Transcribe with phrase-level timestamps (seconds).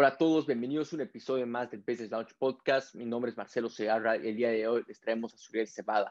[0.00, 2.94] Hola a todos, bienvenidos a un episodio más del Business Launch Podcast.
[2.94, 6.08] Mi nombre es Marcelo Segarra y el día de hoy les traemos a Suriel Cebada.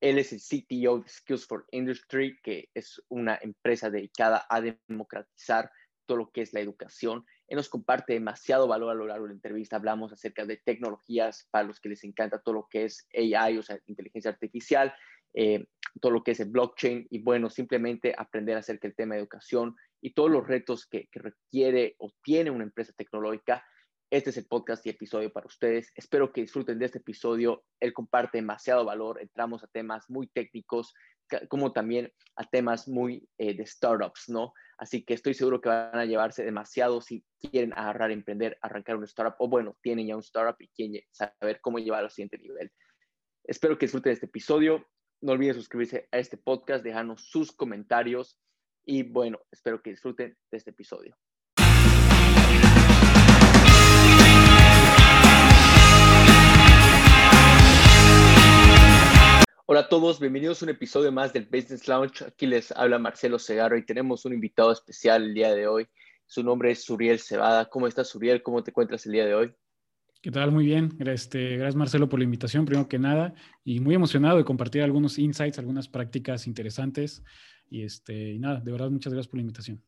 [0.00, 5.70] Él es el CTO de Skills for Industry, que es una empresa dedicada a democratizar
[6.06, 7.26] todo lo que es la educación.
[7.46, 9.76] Él nos comparte demasiado valor a lo largo de la entrevista.
[9.76, 13.62] Hablamos acerca de tecnologías para los que les encanta todo lo que es AI, o
[13.62, 14.94] sea, inteligencia artificial,
[15.34, 15.66] eh,
[16.00, 19.76] todo lo que es el blockchain y bueno, simplemente aprender acerca del tema de educación
[20.00, 23.64] y todos los retos que, requiere o tiene una empresa tecnológica.
[24.10, 25.92] Este es el podcast y episodio para ustedes.
[25.94, 27.64] Espero que disfruten de este episodio.
[27.78, 29.20] Él comparte demasiado valor.
[29.20, 30.92] Entramos a temas muy técnicos,
[31.48, 34.52] como también a temas muy eh, de startups, ¿no?
[34.78, 39.04] Así que estoy seguro que van a llevarse demasiado si quieren agarrar, emprender, arrancar un
[39.04, 42.72] startup o bueno, tienen ya un startup y quieren saber cómo llevarlo al siguiente nivel.
[43.44, 44.88] Espero que disfruten de este episodio.
[45.20, 48.40] No olviden suscribirse a este podcast, dejarnos sus comentarios
[48.90, 51.16] y bueno, espero que disfruten de este episodio.
[59.66, 62.24] Hola a todos, bienvenidos a un episodio más del Business Lounge.
[62.24, 65.86] Aquí les habla Marcelo Segarra y tenemos un invitado especial el día de hoy.
[66.26, 67.66] Su nombre es Suriel Cebada.
[67.66, 68.42] ¿Cómo estás, Suriel?
[68.42, 69.54] ¿Cómo te encuentras el día de hoy?
[70.20, 70.50] ¿Qué tal?
[70.50, 70.90] Muy bien.
[70.98, 75.16] Este, gracias Marcelo por la invitación, primero que nada, y muy emocionado de compartir algunos
[75.16, 77.22] insights, algunas prácticas interesantes.
[77.70, 79.82] Y, este, y nada, de verdad, muchas gracias por la invitación.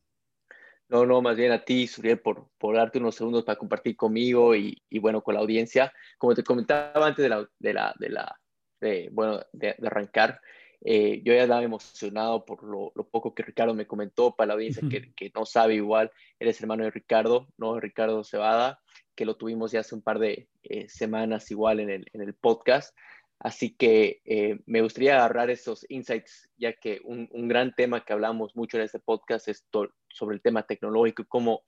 [0.89, 4.55] No, no, más bien a ti, Suriel, por, por darte unos segundos para compartir conmigo
[4.55, 5.91] y, y, bueno, con la audiencia.
[6.17, 8.39] Como te comentaba antes de la, de la, de la
[8.79, 10.39] de, bueno, de, arrancar,
[10.81, 14.53] eh, yo ya estaba emocionado por lo, lo, poco que Ricardo me comentó, para la
[14.55, 17.79] audiencia que, que, no sabe igual, eres hermano de Ricardo, ¿no?
[17.79, 18.79] Ricardo Cebada,
[19.15, 22.33] que lo tuvimos ya hace un par de eh, semanas igual en el, en el,
[22.33, 22.95] podcast.
[23.43, 28.13] Así que eh, me gustaría agarrar esos insights, ya que un, un, gran tema que
[28.13, 29.67] hablamos mucho en este podcast es
[30.07, 31.65] sobre el tema tecnológico, cómo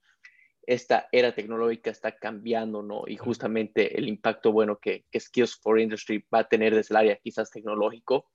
[0.62, 3.02] esta era tecnológica está cambiando, ¿no?
[3.06, 6.96] Y justamente el impacto bueno que, que Skills for Industry va a tener desde el
[6.96, 8.30] área quizás tecnológico.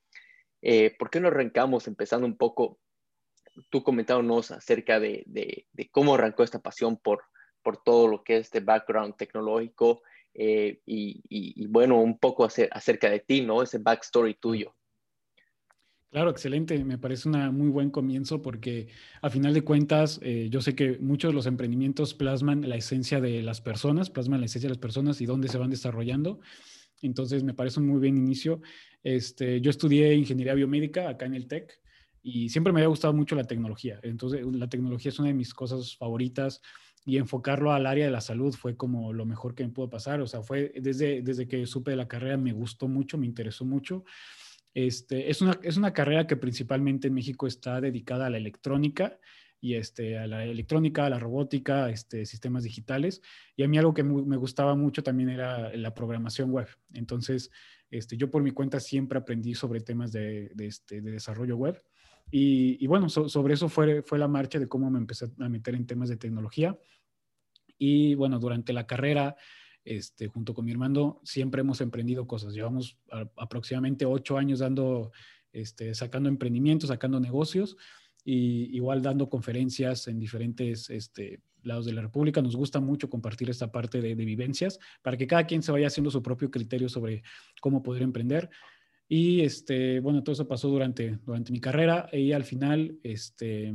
[0.62, 2.80] Eh, ¿Por qué no arrancamos empezando un poco,
[3.72, 7.24] tú comentándonos acerca de, de, de cómo arrancó esta pasión por,
[7.64, 13.20] por todo lo que es este background tecnológico eh, y, bueno, un poco acerca de
[13.20, 13.62] ti, ¿no?
[13.62, 14.76] Ese backstory tuyo.
[16.10, 16.84] Claro, excelente.
[16.84, 18.90] Me parece un muy buen comienzo porque
[19.22, 23.22] a final de cuentas eh, yo sé que muchos de los emprendimientos plasman la esencia
[23.22, 26.42] de las personas, plasman la esencia de las personas y dónde se van desarrollando.
[27.02, 28.62] Entonces me parece un muy buen inicio.
[29.04, 31.80] Este, yo estudié ingeniería biomédica acá en el TEC
[32.22, 34.00] y siempre me había gustado mucho la tecnología.
[34.04, 36.62] Entonces la tecnología es una de mis cosas favoritas
[37.06, 40.22] y enfocarlo al área de la salud fue como lo mejor que me pudo pasar.
[40.22, 43.66] O sea, fue desde, desde que supe de la carrera, me gustó mucho, me interesó
[43.66, 44.04] mucho.
[44.74, 49.20] Este, es, una, es una carrera que principalmente en México está dedicada a la electrónica
[49.60, 53.22] y este, a la electrónica, a la robótica, este, sistemas digitales.
[53.56, 56.68] Y a mí algo que me gustaba mucho también era la programación web.
[56.94, 57.52] Entonces,
[57.92, 61.82] este, yo por mi cuenta siempre aprendí sobre temas de, este, de desarrollo web.
[62.32, 65.86] Y, bueno, sobre eso fue, fue la marcha de cómo me empecé a meter en
[65.86, 66.80] temas de tecnología.
[67.78, 69.36] Y bueno, durante la carrera,
[69.84, 72.54] este, junto con mi hermano, siempre hemos emprendido cosas.
[72.54, 72.98] Llevamos
[73.36, 75.12] aproximadamente ocho años dando,
[75.52, 77.76] este, sacando emprendimientos, sacando negocios
[78.24, 82.42] y igual dando conferencias en diferentes este, lados de la República.
[82.42, 85.88] Nos gusta mucho compartir esta parte de, de, vivencias para que cada quien se vaya
[85.88, 87.24] haciendo su propio criterio sobre
[87.60, 88.50] cómo poder emprender.
[89.14, 93.74] Y este, bueno, todo eso pasó durante, durante mi carrera y al final este,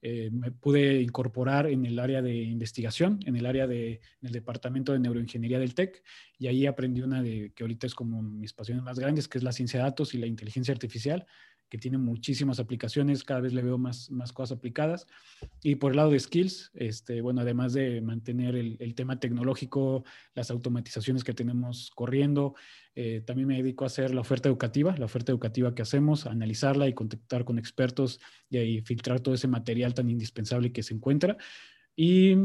[0.00, 5.00] eh, me pude incorporar en el área de investigación, en el área de, departamento de
[5.00, 6.04] neuroingeniería del TEC.
[6.38, 9.44] Y ahí aprendí una de que ahorita es como mis pasiones más grandes, que es
[9.44, 11.26] la ciencia de datos y la inteligencia artificial
[11.74, 15.08] que tiene muchísimas aplicaciones, cada vez le veo más, más cosas aplicadas.
[15.60, 20.04] Y por el lado de skills, este, bueno, además de mantener el, tema tecnológico,
[20.36, 22.54] las automatizaciones que tenemos corriendo,
[22.94, 26.86] eh, también me dedico a hacer la oferta educativa, la oferta educativa que hacemos, analizarla
[26.86, 31.36] y contactar con expertos y, y filtrar todo ese material tan indispensable que se encuentra.
[31.96, 32.36] Y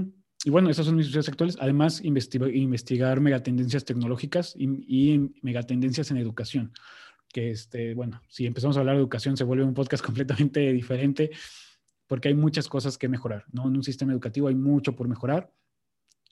[0.45, 1.57] y bueno, esas son mis usuarios actuales.
[1.59, 6.71] Además, investigar, investigar megatendencias tecnológicas y, y, megatendencias en educación
[7.31, 11.31] que, este, bueno, si empezamos a hablar de educación se vuelve un podcast completamente diferente
[12.07, 13.67] porque hay muchas cosas que mejorar, ¿no?
[13.67, 15.51] En un sistema educativo hay mucho por mejorar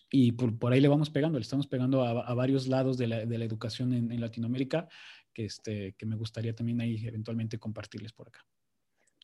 [0.10, 3.26] y por, ahí le vamos pegando, le estamos pegando a, a varios lados de la,
[3.26, 4.88] de la educación en, en, Latinoamérica
[5.34, 8.44] que, este, que me gustaría también ahí eventualmente compartirles por acá.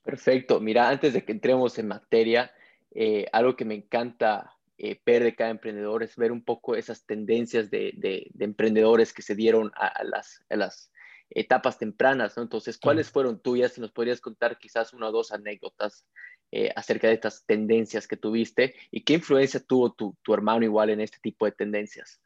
[0.04, 0.60] Perfecto.
[0.60, 2.52] Mira, antes de que entremos en materia,
[2.92, 7.06] eh, algo que me encanta eh, ver de cada emprendedor es ver un poco esas
[7.06, 10.92] tendencias de, de, de emprendedores que se dieron a las
[11.36, 12.44] etapas tempranas, ¿no?
[12.44, 13.74] Entonces, ¿cuáles fueron tuyas?
[13.74, 16.06] Si nos podrías contar quizás una o dos anécdotas
[16.52, 20.90] eh, acerca de estas tendencias que tuviste y qué influencia tuvo tu, tu, hermano igual
[20.92, 22.22] en este tipo de tendencias.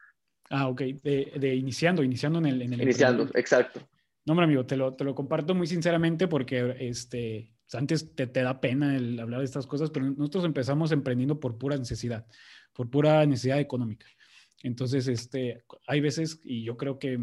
[0.50, 2.62] Ah, ok, de, de iniciando, iniciando en el...
[2.62, 3.82] En el iniciando, exacto.
[4.26, 8.42] No, hombre, amigo, te lo, te lo comparto muy sinceramente porque este, antes te, te,
[8.42, 12.26] da pena el hablar de estas cosas, pero nosotros empezamos emprendiendo por pura necesidad,
[12.74, 14.06] por pura necesidad económica.
[14.64, 17.20] Entonces, este, hay veces, y yo creo que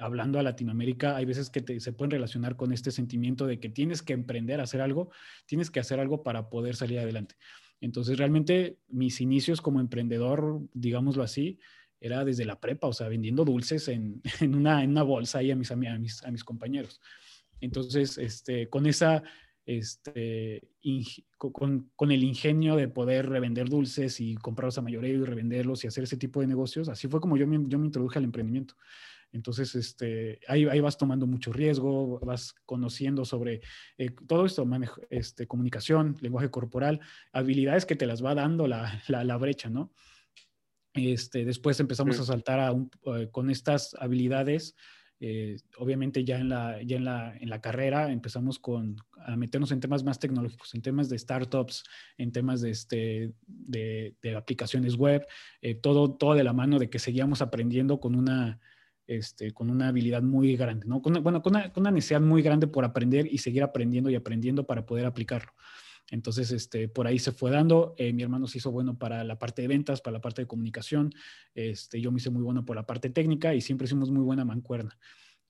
[0.00, 4.02] hablando a Latinoamérica, hay veces que se pueden relacionar con este sentimiento de que tienes
[4.02, 5.10] que emprender, hacer algo,
[5.46, 7.36] tienes que hacer algo para poder salir adelante.
[7.80, 11.58] Entonces, realmente mis inicios como emprendedor, digámoslo así,
[12.00, 15.56] era desde la prepa, o sea, vendiendo dulces en, una, en una, bolsa ahí a
[15.56, 17.00] mis, a a mis compañeros.
[17.60, 19.22] Entonces, este, con esa
[19.66, 20.62] este,
[21.38, 25.86] con, con, el ingenio de poder revender dulces y comprarlos a mayoreo y revenderlos y
[25.86, 26.88] hacer ese tipo de negocios.
[26.88, 28.74] Así fue como yo me, yo me introduje al emprendimiento.
[29.32, 33.60] Entonces, este, ahí, ahí, vas tomando mucho riesgo, vas conociendo sobre
[33.96, 37.00] eh, todo esto, manejo, este, comunicación, lenguaje corporal,
[37.32, 39.92] habilidades que te las va dando la, la, la brecha, ¿no?
[40.94, 44.74] Este, después empezamos a saltar a un, eh, con estas habilidades.
[45.22, 49.70] Eh, obviamente ya en la, ya en la, en la carrera empezamos con, a meternos
[49.70, 51.84] en temas más tecnológicos, en temas de startups,
[52.16, 55.24] en temas de, este, de, de aplicaciones web,
[55.82, 58.58] todo, todo de la mano de que seguíamos aprendiendo con una,
[59.10, 61.02] este, con una habilidad muy grande, ¿no?
[61.02, 64.86] Con bueno, con una, necesidad muy grande por aprender y seguir aprendiendo y aprendiendo para
[64.86, 65.52] poder aplicarlo.
[66.12, 67.96] Entonces, este, por ahí se fue dando.
[67.98, 70.46] Eh, mi hermano se hizo bueno para la parte de ventas, para la parte de
[70.46, 71.12] comunicación.
[71.54, 74.44] Este, yo me hice muy bueno por la parte técnica y siempre hicimos muy buena
[74.44, 74.96] mancuerna.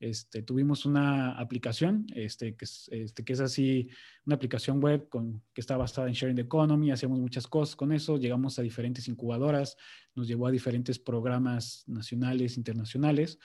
[0.00, 3.88] Este, tuvimos una aplicación este, que, es, este, que es así,
[4.24, 7.92] una aplicación web con, que está basada en Sharing the Economy, hacíamos muchas cosas con
[7.92, 9.76] eso, llegamos a diferentes incubadoras,
[10.14, 13.38] nos llevó a diferentes programas nacionales, internacionales,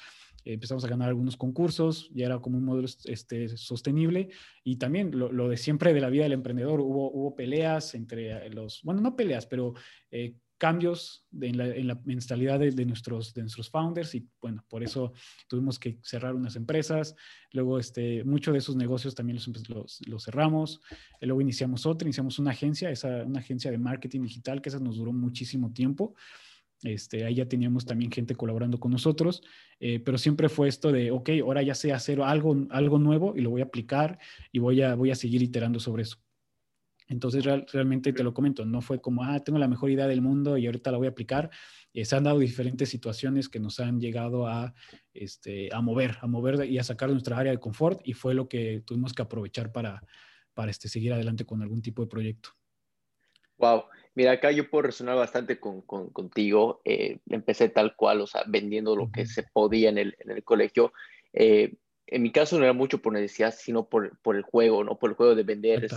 [0.46, 4.30] empezamos a ganar algunos concursos, ya era como un modelo este, sostenible
[4.64, 8.50] y también lo, lo, de siempre de la vida del emprendedor, hubo, hubo peleas entre
[8.50, 9.74] los, bueno, no peleas, pero...
[10.10, 14.84] Eh, cambios en, la, en, la, mentalidad de, nuestros, de nuestros founders y bueno, por
[14.84, 15.14] eso
[15.48, 17.16] tuvimos que cerrar unas empresas.
[17.52, 20.82] Luego, este, muchos de esos negocios también los, los, los cerramos.
[21.22, 24.80] Y luego iniciamos otra, iniciamos una agencia, esa, una agencia de marketing digital que esa
[24.80, 26.16] nos duró muchísimo tiempo.
[26.84, 29.42] Este, ahí ya teníamos también gente colaborando con nosotros,
[29.80, 33.42] eh, pero siempre fue esto de, ok, ahora ya sé hacer algo, algo nuevo y
[33.42, 34.20] lo voy a aplicar
[34.52, 36.18] y voy a, voy a seguir iterando sobre eso.
[37.08, 40.58] Entonces, realmente te lo comento, no fue como, ah, tengo la mejor idea del mundo
[40.58, 41.52] y ahorita la voy a aplicar.
[41.94, 44.74] Eh, se han dado diferentes situaciones que nos han llegado a,
[45.14, 48.34] este, a mover, a mover y a sacar de nuestra área de confort y fue
[48.34, 50.02] lo que tuvimos que aprovechar para,
[50.54, 52.50] para este, seguir adelante con algún tipo de proyecto.
[53.58, 53.86] Wow,
[54.16, 56.82] mira, acá yo puedo resonar bastante con, con, contigo.
[56.84, 60.44] Eh, empecé tal cual, o sea, vendiendo lo que se podía en el, en el
[60.44, 60.92] colegio.
[61.32, 61.76] Eh,
[62.08, 64.98] en mi caso no era mucho por necesidad, sino por, por el juego, ¿no?
[64.98, 65.88] Por el juego de vender,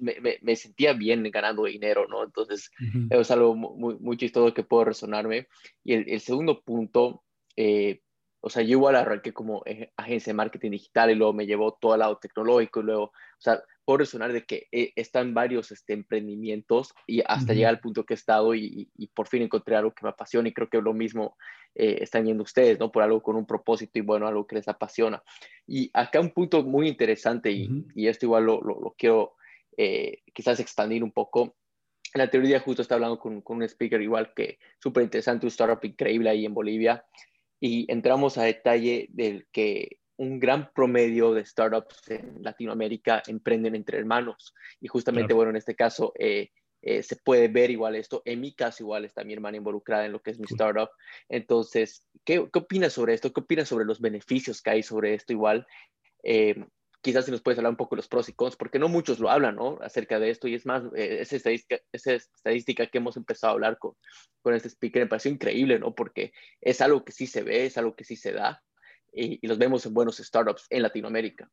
[0.00, 2.24] me, me, me, sentía bien ganando dinero, ¿no?
[2.24, 2.70] Entonces,
[3.10, 5.48] es algo muy, muy chistoso que puedo resonarme.
[5.84, 7.22] Y el, el segundo punto,
[7.56, 8.00] eh,
[8.40, 11.78] o sea, yo igual arranqué como eh, agencia de marketing digital y luego me llevó
[11.80, 15.72] todo al lado tecnológico y luego, o sea, puedo resonar de que estado en varios
[15.72, 19.76] este, emprendimientos y hasta llegar al punto que he estado y, y, por fin encontré
[19.76, 21.36] algo que me apasiona y creo que lo mismo
[21.74, 22.92] eh, están yendo ustedes, ¿no?
[22.92, 25.22] Por algo con un propósito y bueno, algo que les apasiona.
[25.66, 29.34] Y acá un punto muy interesante y, y esto igual lo, lo, quiero
[29.76, 31.56] eh, quizás expandir un poco.
[32.14, 35.48] En la teoría justo está hablando con, con un speaker igual que súper interesante, un
[35.48, 37.06] startup increíble ahí en Bolivia
[37.58, 43.98] y entramos a detalle del que un gran promedio de startups en Latinoamérica emprenden entre
[43.98, 44.54] hermanos.
[44.80, 46.50] Y justamente, bueno, en este caso eh,
[46.82, 48.22] eh, se puede ver igual esto.
[48.24, 50.90] En mi caso, igual está mi hermana involucrada en lo que es mi startup.
[51.28, 53.32] Entonces, ¿qué, qué opinas sobre esto?
[53.32, 55.66] ¿Qué opinas sobre los beneficios que hay sobre esto igual?
[56.24, 56.64] Eh,
[57.00, 59.18] quizás si nos puedes hablar un poco de los pros y cons, porque no muchos
[59.18, 59.78] lo hablan, ¿no?
[59.80, 63.78] Acerca de esto, y es más, esa, estadística, esa estadística que hemos empezado a hablar
[63.78, 63.94] con,
[64.40, 65.94] con este speaker me pareció increíble, ¿no?
[65.94, 68.62] Porque es algo que sí se ve, es algo que sí se da,
[69.12, 71.50] y, los vemos en buenos startups en Latinoamérica.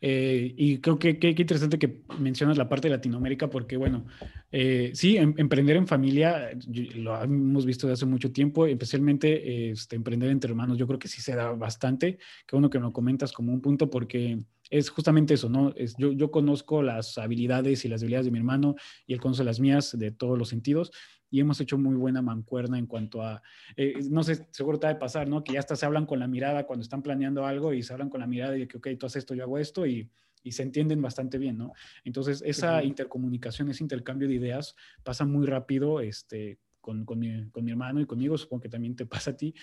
[0.00, 4.06] eh, y creo que qué interesante que mencionas la parte de Latinoamérica, porque bueno,
[4.50, 6.50] eh, sí, em, emprender en familia
[6.94, 11.08] lo hemos visto desde hace mucho tiempo, especialmente este, emprender entre hermanos, yo creo que
[11.08, 14.38] sí se da bastante, que uno que me lo comentas como un punto, porque
[14.70, 15.72] es justamente eso, ¿no?
[15.76, 19.44] Es, yo, yo conozco las habilidades y las habilidades de mi hermano y él conoce
[19.44, 20.92] las mías de todos los sentidos,
[21.30, 23.40] y hemos hecho muy buena mancuerna en cuanto a,
[23.76, 25.44] eh, no sé, seguro te va a pasar, ¿no?
[25.44, 28.10] Que ya hasta se hablan con la mirada cuando están planeando algo y se hablan
[28.10, 30.10] con la mirada y de que, ok, tú haces esto, yo hago esto y,
[30.42, 31.72] y se entienden bastante bien, ¿no?
[32.04, 34.74] Entonces, esa intercomunicación, ese intercambio de ideas
[35.04, 36.58] pasa muy rápido, este,
[36.90, 39.54] con, con, mi, con, mi, hermano y conmigo, supongo que también te pasa a ti,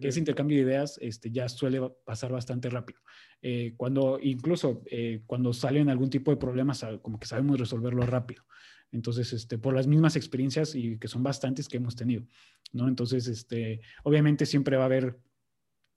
[0.00, 3.00] que ese intercambio de ideas este, ya suele pasar bastante rápido.
[3.40, 8.44] Eh, cuando incluso eh, cuando salen algún tipo de problemas, como que sabemos resolverlo rápido.
[8.90, 12.26] Entonces, este, por las mismas experiencias y que son bastantes que hemos tenido,
[12.72, 12.88] ¿no?
[12.88, 15.18] Entonces, este, obviamente siempre va a haber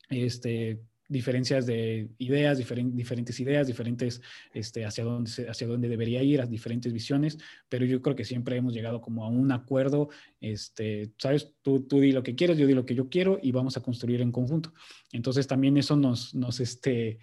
[0.10, 4.22] este, diferencias de ideas, diferentes ideas, diferentes
[4.54, 7.38] este, hacia, dónde hacia dónde debería ir, las diferentes visiones,
[7.70, 10.10] pero yo creo que siempre hemos llegado como a un acuerdo,
[10.42, 13.52] este, sabes, tú, tú di lo que quieres, yo di lo que yo quiero y
[13.52, 14.74] vamos a construir en conjunto.
[15.12, 17.20] Entonces también eso nos, nos este,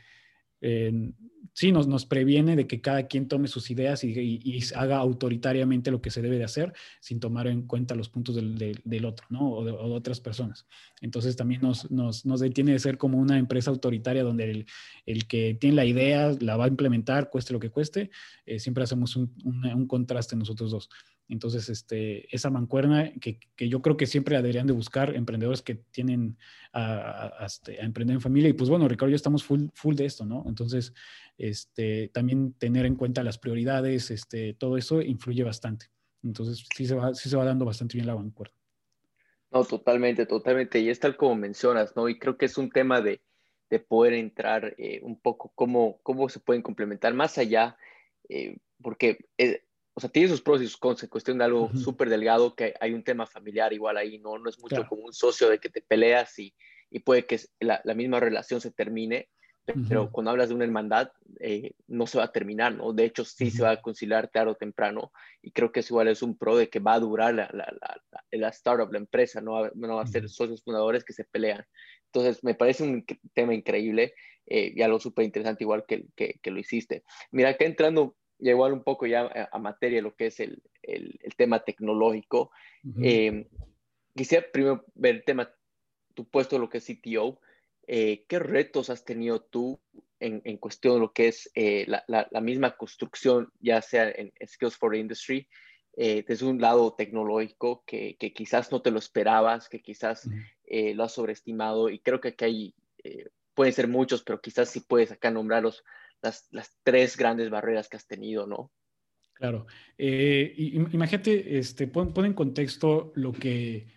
[1.54, 6.02] sí nos, nos previene de que cada quien tome sus ideas y, haga autoritariamente lo
[6.02, 9.52] que se debe de hacer sin tomar en cuenta los puntos del, otro, ¿no?
[9.52, 10.66] O de, otras personas.
[11.00, 14.66] Entonces también nos, nos, nos, detiene de ser como una empresa autoritaria donde el,
[15.06, 18.10] el, que tiene la idea la va a implementar, cueste lo que cueste.
[18.46, 20.90] Eh, siempre hacemos un, un contraste nosotros dos.
[21.28, 25.76] Entonces, este, esa mancuerna que, que, yo creo que siempre deberían de buscar emprendedores que
[25.76, 26.36] tienen
[26.72, 28.50] a, este, emprender en familia.
[28.50, 30.44] Y pues bueno, Ricardo, ya estamos full, full de esto, ¿no?
[30.46, 30.92] Entonces,
[31.38, 35.86] este, también tener en cuenta las prioridades, este, todo eso influye bastante.
[36.22, 38.54] Entonces, sí se va, sí se va dando bastante bien la mancuerna.
[39.50, 40.80] No, totalmente, totalmente.
[40.80, 42.08] Y es tal como mencionas, ¿no?
[42.08, 43.22] Y creo que es un tema de,
[43.70, 47.78] de poder entrar eh, un poco cómo, cómo se pueden complementar más allá,
[48.28, 49.24] eh, porque...
[49.38, 49.62] Eh,
[49.94, 52.92] o sea, tiene sus pros y sus contras, cuestión de algo súper delgado, que hay
[52.92, 54.38] un tema familiar igual ahí, ¿no?
[54.38, 56.52] No es mucho como un socio de que te peleas y,
[56.90, 59.28] y puede que la, la, misma relación se termine,
[59.88, 61.10] pero cuando hablas de una hermandad,
[61.40, 62.92] eh, no se va a terminar, ¿no?
[62.92, 66.08] De hecho, sí se va a conciliar tarde o temprano, y creo que eso igual
[66.08, 69.40] es un pro de que va a durar la, la, la, la startup, la empresa,
[69.40, 71.64] no va, no va a ser socios fundadores que se pelean.
[72.06, 74.14] Entonces, me parece un tema increíble
[74.46, 77.02] eh, y algo súper interesante, igual que, que, que, lo hiciste.
[77.30, 81.64] Mira, acá entrando igual un poco ya a, materia lo que es el, el, tema
[81.64, 82.50] tecnológico.
[83.02, 83.48] Eh,
[84.14, 85.52] quisiera primero ver el tema,
[86.14, 87.40] tu puesto lo que es CTO.
[87.86, 89.80] Eh, ¿Qué retos has tenido tú
[90.20, 94.32] en, en cuestión de lo que es eh, la, la, misma construcción, ya sea en
[94.46, 95.48] Skills for Industry,
[95.96, 100.28] desde un lado tecnológico que, que, quizás no te lo esperabas, que quizás
[100.66, 101.88] lo has sobreestimado?
[101.88, 102.74] Y creo que aquí hay,
[103.54, 105.84] pueden ser muchos, pero quizás sí puedes acá nombrarlos
[106.50, 108.72] las, tres grandes barreras que has tenido, ¿no?
[109.34, 109.66] Claro.
[109.98, 113.88] Eh, imagínate, este, pon, en contexto lo que,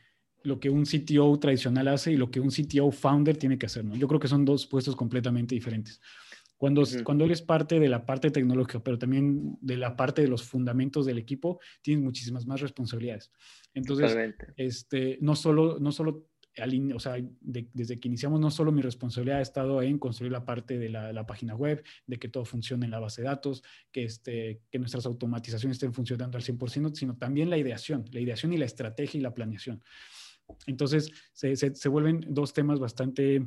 [0.44, 3.86] lo que un CTO tradicional hace y lo que un CTO founder tiene que hacer,
[3.86, 3.96] ¿no?
[3.96, 6.02] Yo creo que son dos puestos completamente diferentes.
[6.58, 10.42] Cuando, cuando eres parte de la parte tecnológica, pero también de la parte de los
[10.42, 13.32] fundamentos del equipo, tienes muchísimas más responsabilidades.
[13.76, 14.18] Entonces,
[14.56, 16.26] este, no, solo, no solo
[16.96, 20.78] o sea, desde que iniciamos no solo mi responsabilidad ha estado en construir la parte
[20.78, 24.62] de la, página web, de que todo funcione en la base de datos, que, este,
[24.72, 28.66] que nuestras automatizaciones estén funcionando al 100%, sino también la ideación, la ideación y la
[28.66, 29.84] estrategia y la planeación.
[30.66, 33.46] Entonces, se, se, vuelven dos temas bastante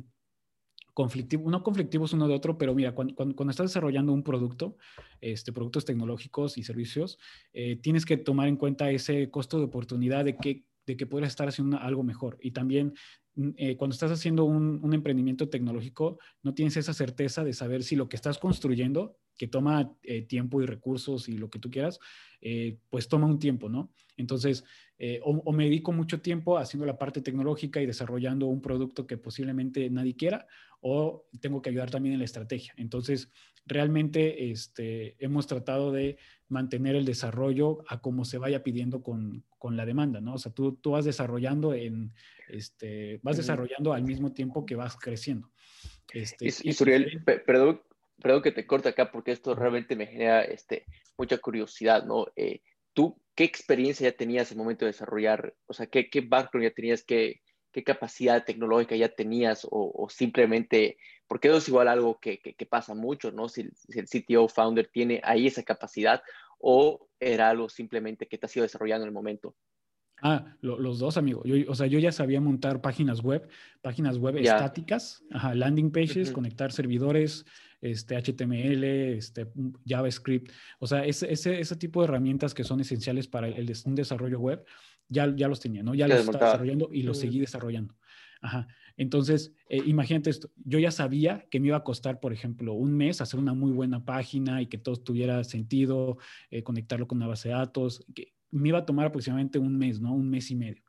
[0.93, 4.77] conflictivos, no conflictivos uno de otro, pero mira, cuando, cuando, estás desarrollando un producto,
[5.19, 7.17] este, productos tecnológicos y servicios,
[7.53, 11.29] eh, tienes que tomar en cuenta ese costo de oportunidad de qué, de que puedas
[11.29, 12.37] estar haciendo algo mejor.
[12.41, 12.93] Y también
[13.35, 17.95] mm, eh, cuando estás haciendo un, emprendimiento tecnológico, no tienes esa certeza de saber si
[17.95, 21.99] lo que estás construyendo, que toma eh, tiempo y recursos y lo que tú quieras,
[22.41, 23.91] eh, pues toma un tiempo, ¿no?
[24.17, 24.63] Entonces,
[25.23, 29.89] o, me dedico mucho tiempo haciendo la parte tecnológica y desarrollando un producto que posiblemente
[29.89, 30.45] nadie quiera,
[30.79, 32.75] o tengo que ayudar también en la estrategia.
[32.77, 33.31] Entonces,
[33.65, 36.17] realmente este, hemos tratado de
[36.49, 40.35] mantener el desarrollo a como se vaya pidiendo con, con la demanda, ¿no?
[40.35, 42.13] O sea, tú, tú vas desarrollando en,
[42.47, 45.49] este, vas desarrollando al mismo tiempo que vas creciendo.
[46.13, 47.81] Este, y, Suriel, perdón,
[48.21, 50.85] perdón que te corte acá porque esto realmente me genera este,
[51.17, 52.27] mucha curiosidad, ¿no?
[52.35, 52.61] Eh,
[52.93, 55.55] ¿Tú qué experiencia ya tenías en el momento de desarrollar?
[55.67, 57.03] O sea, ¿qué, qué background ya tenías?
[57.03, 57.41] ¿Qué,
[57.71, 59.65] qué capacidad tecnológica ya tenías?
[59.65, 63.47] O, o simplemente, porque eso es igual algo que, que, que pasa mucho, ¿no?
[63.49, 66.21] Si, si, el CTO founder tiene ahí esa capacidad
[66.59, 69.55] o era algo simplemente que te ha sido desarrollando en el momento?
[70.23, 71.43] Ah, los dos, amigo.
[71.45, 73.49] Yo, o sea, yo ya sabía montar páginas web,
[73.81, 77.43] páginas web estáticas, landing pages, conectar servidores,
[77.81, 79.47] este, HTML, este,
[79.85, 80.51] JavaScript.
[80.79, 84.39] O sea, ese, ese, ese, tipo de herramientas que son esenciales para el, un desarrollo
[84.39, 84.63] web,
[85.09, 85.93] ya, ya los tenía, ¿no?
[85.93, 87.95] Ya los estaba desarrollando y los seguí desarrollando.
[88.41, 88.67] Ajá.
[88.97, 92.93] Entonces, eh, imagínate esto, yo ya sabía que me iba a costar, por ejemplo, un
[92.95, 96.17] mes hacer una muy buena página y que todo tuviera sentido,
[96.49, 100.01] eh, conectarlo con una base de datos, que me iba a tomar aproximadamente un mes,
[100.01, 100.13] ¿no?
[100.13, 100.83] Un mes y medio.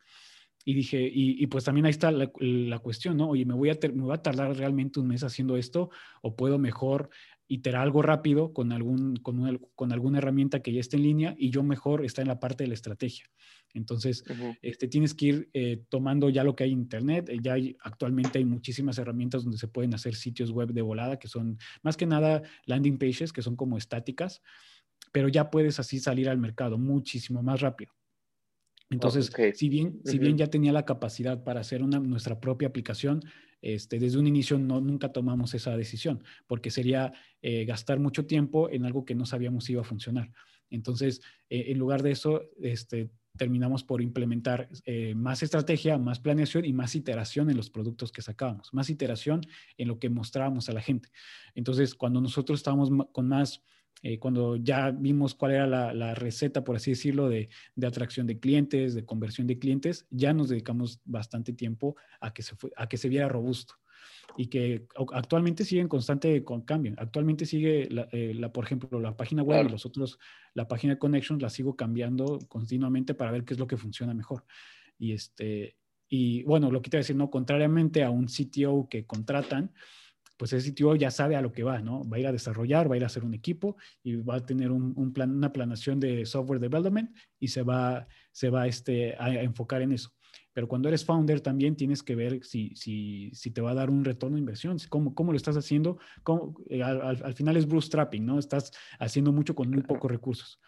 [0.65, 3.31] Y dije, y, pues también ahí está la, cuestión, ¿no?
[3.31, 5.91] Oye, ¿me voy, a ¿me voy a tardar realmente un mes haciendo esto
[6.23, 7.11] o puedo mejor
[7.49, 11.51] iterar algo rápido con, algún, con, con alguna herramienta que ya esté en línea y
[11.51, 13.27] yo mejor está en la parte de la estrategia.
[13.75, 14.25] Entonces,
[14.61, 17.29] este, tienes que ir eh, tomando ya lo que hay en Internet.
[17.29, 21.19] Eh, ya hay, actualmente hay muchísimas herramientas donde se pueden hacer sitios web de volada,
[21.19, 24.43] que son más que nada landing pages, que son como estáticas,
[25.11, 27.93] pero ya puedes así salir al mercado muchísimo más rápido.
[28.93, 33.23] Entonces, si, bien, si bien ya tenía la capacidad para hacer una, nuestra propia aplicación,
[33.61, 38.69] este, desde un inicio no, nunca tomamos esa decisión, porque sería eh, gastar mucho tiempo
[38.71, 40.31] en algo que no sabíamos si iba a funcionar.
[40.71, 41.21] Entonces,
[41.51, 46.95] en lugar de eso, este, terminamos por implementar eh, más estrategia, más planeación y más
[46.95, 49.41] iteración en los productos que sacábamos, más iteración
[49.79, 51.09] en lo que mostrábamos a la gente.
[51.55, 53.63] Entonces, cuando nosotros estábamos con más,
[54.03, 57.49] eh, cuando ya vimos cuál era la, receta, por así decirlo, de,
[57.87, 62.57] atracción de clientes, de conversión de clientes, ya nos dedicamos bastante tiempo a que se,
[62.77, 63.75] a que se viera robusto
[64.37, 66.95] y que actualmente sigue en constante con cambio.
[66.97, 70.19] Actualmente sigue, la, eh, por ejemplo, la página web y los otros,
[70.55, 74.15] la página de Connections la sigo cambiando continuamente para ver qué es lo que funciona
[74.15, 74.45] mejor.
[74.99, 75.77] Y este,
[76.09, 79.73] y bueno, lo que te voy a decir, no, contrariamente a un CTO que contratan,
[80.43, 82.03] pues ese CTO ya sabe a lo que va, ¿no?
[82.03, 84.45] Va a ir a desarrollar, va a ir a hacer un equipo y va a
[84.45, 89.41] tener un, plan, una planación de software development y se va, se va este, a
[89.41, 90.11] enfocar en eso.
[90.53, 94.05] Pero cuando eres founder también tienes que ver si, si, te va a dar un
[94.05, 96.01] retorno de inversión, cómo, cómo lo estás haciendo.
[96.69, 98.41] Eh, al, al, final es trapping, ¿no?
[98.41, 100.59] Estás haciendo mucho con muy pocos recursos.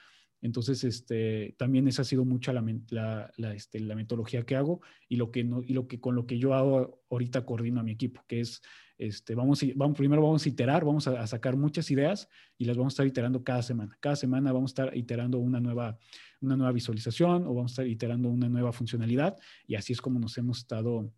[0.45, 5.17] Entonces, este, también esa ha sido mucha la, la, este, la metodología que hago y,
[5.17, 7.93] lo que no, y lo que, con lo que yo hago ahorita coordino a mi
[7.93, 8.61] equipo, que es,
[8.99, 12.77] este, vamos, vamos, primero vamos a iterar, vamos a, a, sacar muchas ideas y las
[12.77, 13.97] vamos a estar iterando cada semana.
[14.01, 15.99] Cada semana vamos a estar iterando una nueva,
[16.43, 20.21] una nueva visualización o vamos a estar iterando una nueva funcionalidad y así es como
[20.21, 21.11] nos hemos estado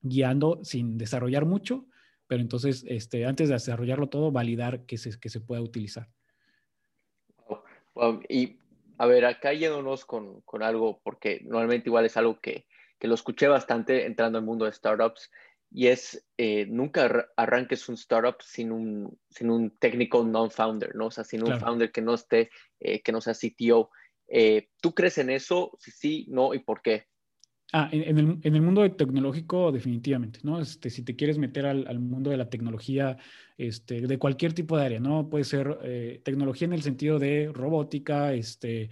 [0.00, 1.86] guiando sin desarrollar mucho,
[2.26, 6.08] pero entonces este, antes de desarrollarlo todo, validar que se, que se pueda utilizar.
[8.28, 8.58] Y
[8.98, 12.66] a ver, acá yéndonos con, con, algo, porque normalmente igual es algo que,
[12.98, 15.30] que, lo escuché bastante entrando al mundo de startups,
[15.70, 21.06] y es eh, nunca arranques un startup sin un, sin un técnico non-founder, ¿no?
[21.06, 22.50] O sea, sin un founder que no esté,
[22.80, 23.90] eh, que no sea CTO.
[24.28, 25.72] Eh, ¿Tú crees en eso?
[25.78, 27.06] Si sí, no, ¿y por qué?
[27.70, 30.58] Ah, en, el, mundo tecnológico, definitivamente, ¿no?
[30.58, 33.18] Este, si te quieres meter al, al, mundo de la tecnología,
[33.58, 35.28] este, de cualquier tipo de área, ¿no?
[35.28, 38.88] Puede ser eh, tecnología en el sentido de robótica, este,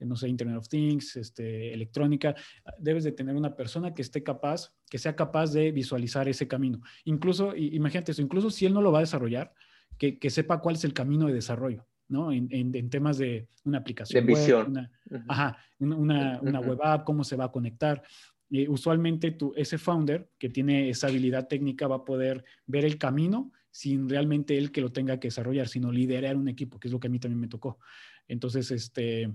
[0.00, 2.34] no sé, Internet of Things, este, electrónica,
[2.78, 6.82] debes de tener una persona que esté capaz, que sea capaz de visualizar ese camino.
[7.04, 9.54] Incluso, imagínate eso, incluso si él no lo va a desarrollar,
[9.96, 11.86] que, que sepa cuál es el camino de desarrollo.
[12.08, 12.32] ¿No?
[12.32, 14.26] En, en, temas de una aplicación.
[14.26, 14.70] De visión.
[14.70, 14.90] Una,
[15.28, 18.02] Ajá, una, una, web app, cómo se va a conectar.
[18.50, 22.96] Eh, usualmente tu, ese founder que tiene esa habilidad técnica va a poder ver el
[22.96, 26.92] camino sin realmente él que lo tenga que desarrollar, sino liderar un equipo, que es
[26.92, 27.78] lo que a mí también me tocó.
[28.26, 29.32] Entonces, este,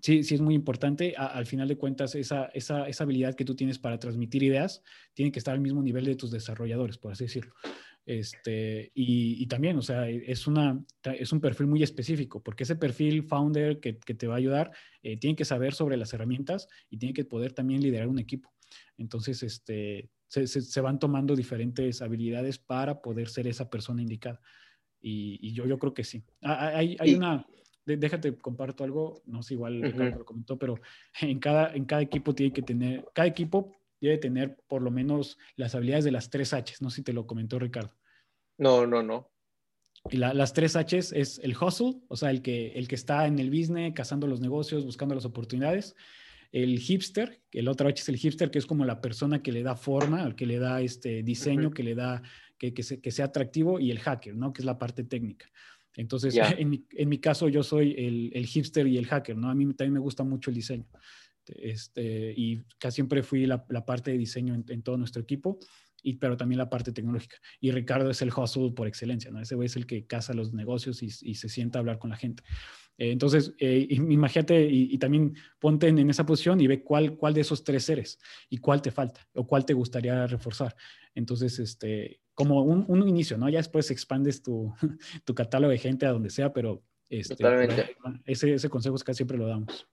[0.00, 1.14] sí, sí es muy importante.
[1.16, 4.82] al final de cuentas, esa, esa, esa, habilidad que tú tienes para transmitir ideas
[5.14, 7.54] tiene que estar al mismo nivel de tus desarrolladores, por así decirlo.
[8.08, 13.22] Este, y, también, o sea, es, una, es un perfil muy específico, porque ese perfil
[13.22, 14.70] founder que, te va a ayudar
[15.02, 18.50] eh, tiene que saber sobre las herramientas y tiene que poder también liderar un equipo.
[18.96, 24.40] Entonces, este, se, van tomando diferentes habilidades para poder ser esa persona indicada.
[25.02, 26.24] Y, yo, yo creo que sí.
[26.40, 27.46] Ah, ah, hay, hay una,
[27.84, 30.80] déjate, comparto algo, no sé, igual lo comentó, pero
[31.20, 35.38] en cada, en cada equipo tiene que tener, cada equipo debe tener por lo menos
[35.56, 36.80] las habilidades de las tres Hs.
[36.82, 37.94] No sé si te lo comentó Ricardo.
[38.56, 39.30] No, no, no.
[40.10, 43.38] Y las tres Hs es el hustle, o sea, el que, el que está en
[43.38, 45.96] el business, cazando los negocios, buscando las oportunidades.
[46.50, 49.62] El hipster, el otro H es el hipster, que es como la persona que le
[49.62, 52.22] da forma, al que le da este diseño, que le da,
[52.56, 54.52] que, que, sea atractivo, y el hacker, ¿no?
[54.52, 55.46] Que es la parte técnica.
[55.94, 59.50] Entonces, en, mi, en, mi, caso, yo soy el, el, hipster y el hacker, ¿no?
[59.50, 60.86] A mí también me gusta mucho el diseño.
[61.56, 65.58] Este, y casi siempre fui la, la parte de diseño en, todo nuestro equipo,
[66.02, 67.38] y, pero también la parte tecnológica.
[67.60, 69.40] Y Ricardo es el hustle por excelencia, ¿no?
[69.40, 72.10] Ese güey es el que caza los negocios y, y se sienta a hablar con
[72.10, 72.42] la gente.
[72.98, 77.42] Eh, entonces, eh, imagínate y, también ponte en, esa posición y ve cuál, cuál de
[77.42, 78.18] esos tres eres
[78.50, 80.74] y cuál te falta o cuál te gustaría reforzar.
[81.14, 83.48] Entonces, este, como un, un inicio, ¿no?
[83.48, 84.74] Ya después expandes tu,
[85.24, 87.36] tu, catálogo de gente a donde sea, pero este,
[88.24, 89.88] ese, ese consejo es que siempre lo damos.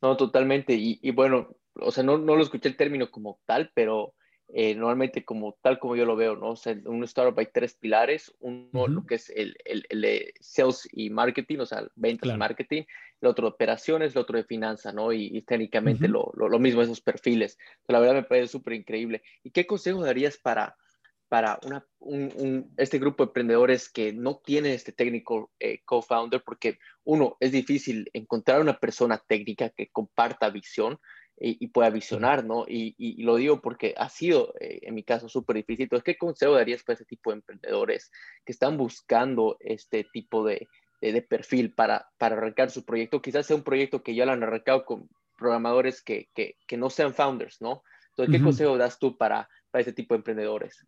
[0.00, 0.74] No, totalmente.
[0.74, 4.14] Y, bueno, o sea, no, no, lo escuché el término como tal, pero
[4.48, 6.50] eh, normalmente como tal como yo lo veo, ¿no?
[6.50, 8.34] O sea, un startup hay tres pilares.
[8.40, 12.82] Uno, lo que es el, el, de sales y marketing, o sea, ventas y marketing.
[13.20, 15.12] El otro de operaciones, el otro de finanzas, ¿no?
[15.12, 17.58] Y, técnicamente lo, lo, lo, mismo esos perfiles.
[17.88, 19.22] la verdad me parece súper increíble.
[19.42, 20.76] ¿Y qué consejo darías para,
[21.28, 21.84] para una,
[22.76, 26.42] este grupo de emprendedores que no tienen este técnico eh, co-founder?
[26.44, 30.98] Porque uno, es difícil encontrar una persona técnica que comparta visión
[31.38, 32.64] y, pueda visionar, ¿no?
[32.66, 35.84] Y, lo digo porque ha sido, eh, en mi caso, súper difícil.
[35.84, 38.10] Entonces, ¿qué consejo darías para ese tipo de emprendedores
[38.44, 40.66] que están buscando este tipo de,
[41.00, 43.20] de, perfil para, para arrancar su proyecto?
[43.20, 46.88] Quizás sea un proyecto que ya lo han arrancado con programadores que, que, que no
[46.88, 47.82] sean founders, ¿no?
[48.10, 50.86] Entonces, ¿qué consejo das tú para, para ese tipo de emprendedores?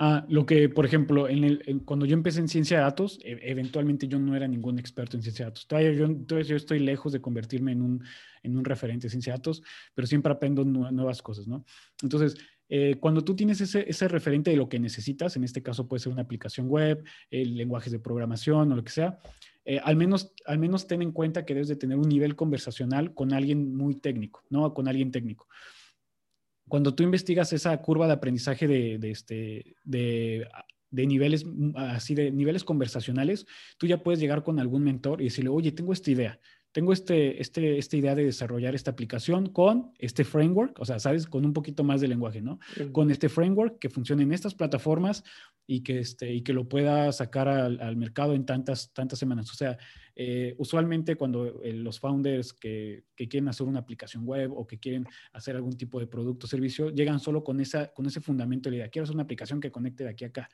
[0.00, 3.36] Ah, lo que, por ejemplo, en el, cuando yo empecé en ciencia de datos, e,
[3.42, 5.66] eventualmente yo no era ningún experto en ciencia de datos.
[5.66, 6.06] Todavía yo,
[6.40, 8.04] yo estoy lejos de convertirme en un,
[8.44, 9.60] en un referente de ciencia de datos,
[9.96, 11.64] pero siempre aprendo nuevas cosas, ¿no?
[12.00, 12.36] Entonces,
[12.68, 16.00] eh, cuando tú tienes ese, ese, referente de lo que necesitas, en este caso puede
[16.00, 19.18] ser una aplicación web, el lenguajes de programación o lo que sea,
[19.64, 23.14] eh, al, menos, al menos ten en cuenta que debes de tener un nivel conversacional
[23.14, 24.72] con alguien muy técnico, ¿no?
[24.74, 25.48] Con alguien técnico
[26.68, 30.46] cuando tú investigas esa curva de aprendizaje de, este, de,
[30.90, 33.46] niveles mm, así de niveles conversacionales,
[33.78, 36.40] tú ya puedes llegar con algún mentor y decirle, oye, tengo esta idea,
[36.72, 41.26] tengo este, este, esta idea de desarrollar esta aplicación con este framework, o sea, sabes,
[41.26, 42.58] con un poquito más de lenguaje, ¿no?
[42.92, 45.24] Con este framework que funcione en estas plataformas
[45.66, 49.50] y que, este, y que lo pueda sacar al, al mercado en tantas, tantas semanas.
[49.50, 49.78] O sea,
[50.20, 55.06] eh, usualmente cuando eh, los founders que, quieren hacer una aplicación web o que quieren
[55.32, 58.72] hacer algún tipo de producto o servicio, llegan solo con, esa, con ese fundamento de
[58.72, 58.88] la idea.
[58.90, 60.48] Quiero hacer una aplicación que conecte de aquí a acá.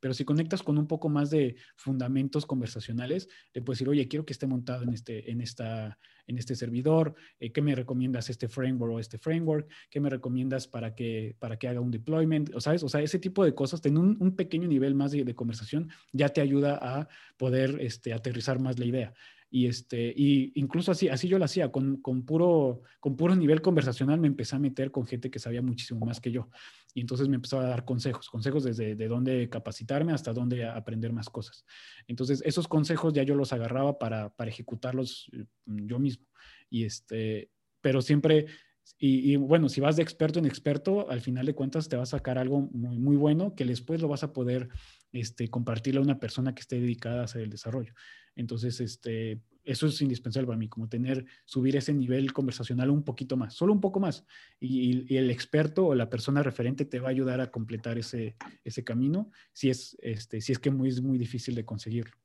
[0.00, 4.24] Pero si conectas con un poco más de fundamentos conversacionales, le puedes decir, oye, quiero
[4.24, 5.98] que esté montado en este, en esta,
[6.30, 9.68] en este servidor, eh, ¿qué me recomiendas este framework o este framework?
[9.90, 12.54] ¿Qué me recomiendas para que, para que haga un deployment?
[12.54, 12.82] O, ¿sabes?
[12.82, 16.40] o sea, ese tipo de cosas, tener un, pequeño nivel más de, conversación ya te
[16.40, 19.12] ayuda a poder este, aterrizar más la idea.
[19.50, 23.60] Y, este, y incluso así, así yo lo hacía, con, con, puro, con puro nivel
[23.60, 26.48] conversacional me empecé a meter con gente que sabía muchísimo más que yo.
[26.94, 31.12] Y entonces me empezó a dar consejos, consejos desde de dónde capacitarme hasta dónde aprender
[31.12, 31.64] más cosas.
[32.06, 36.26] Entonces esos consejos ya yo los agarraba para, para ejecutarlos eh, yo mismo.
[36.68, 38.46] Y este, pero siempre
[38.98, 42.06] y, bueno, si vas de experto en experto, al final de cuentas te va a
[42.06, 44.68] sacar algo muy, muy bueno que después lo vas a poder
[45.12, 47.94] este, compartirle a una persona que esté dedicada a hacer el desarrollo.
[48.36, 53.36] Entonces, este, eso es indispensable para mí, como tener, subir ese nivel conversacional un poquito
[53.36, 54.26] más, solo un poco más.
[54.58, 58.84] Y, el experto o la persona referente te va a ayudar a completar ese, ese
[58.84, 62.16] camino si es, este, si es que muy, es muy difícil de conseguirlo.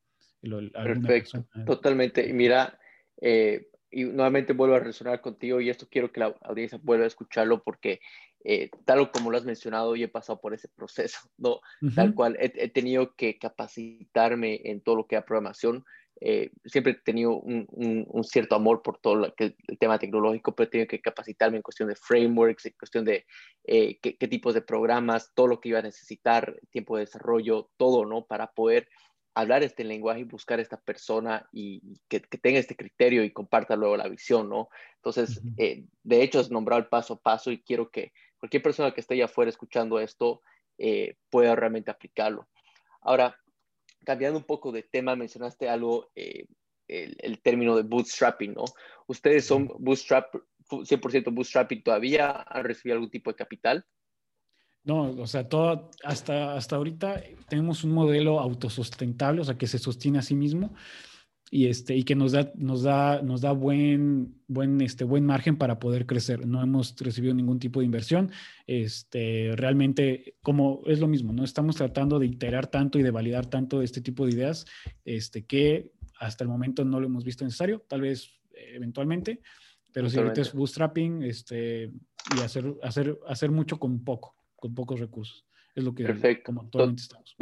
[0.72, 2.28] Perfecto, totalmente.
[2.28, 2.78] Y mira,
[3.20, 7.08] eh, y nuevamente vuelvo a resonar contigo y esto quiero que la audiencia vuelva a
[7.08, 8.00] escucharlo porque
[8.48, 11.60] eh, tal como lo has mencionado, yo he pasado por ese proceso, ¿no?
[11.96, 15.84] Tal cual, he, tenido que capacitarme en todo lo que es programación.
[16.20, 20.54] Eh, siempre he tenido un, un, cierto amor por todo lo que, el tema tecnológico,
[20.54, 23.26] pero he tenido que capacitarme en cuestión de frameworks, en cuestión de
[23.64, 27.68] eh, qué, qué, tipos de programas, todo lo que iba a necesitar, tiempo de desarrollo,
[27.76, 28.26] todo, ¿no?
[28.26, 28.88] Para poder
[29.36, 33.96] hablar este lenguaje y buscar esta persona y que, tenga este criterio y comparta luego
[33.96, 34.70] la visión, ¿no?
[34.96, 38.92] Entonces, eh, de hecho, es nombrado el paso a paso y quiero que cualquier persona
[38.92, 40.42] que esté allá afuera escuchando esto
[40.78, 42.48] eh, pueda realmente aplicarlo.
[43.00, 43.36] Ahora,
[44.04, 46.46] cambiando un poco de tema, mencionaste algo, eh,
[46.88, 48.64] el, término de bootstrapping, ¿no?
[49.06, 50.34] ¿Ustedes son bootstrap,
[50.68, 52.44] 100% bootstrapping todavía?
[52.48, 53.86] ¿Han recibido algún tipo de capital?
[54.84, 59.78] No, o sea, todo, hasta, hasta ahorita tenemos un modelo autosustentable, o sea, que se
[59.78, 60.74] sostiene a sí mismo
[61.50, 65.56] y, este, y que nos da, nos da, nos da buen, buen, este, buen margen
[65.56, 66.46] para poder crecer.
[66.46, 68.30] No hemos recibido ningún tipo de inversión.
[68.66, 71.44] Este, realmente, como es lo mismo, ¿no?
[71.44, 74.66] Estamos tratando de iterar tanto y de validar tanto este tipo de ideas
[75.04, 79.42] este, que hasta el momento no lo hemos visto necesario, tal vez eventualmente,
[79.92, 81.92] pero si ahorita es bootstrapping este,
[82.34, 85.46] y hacer, hacer, hacer mucho con poco con pocos recursos.
[85.74, 86.44] Es lo que Perfecto.
[86.46, 87.36] como actualmente estamos.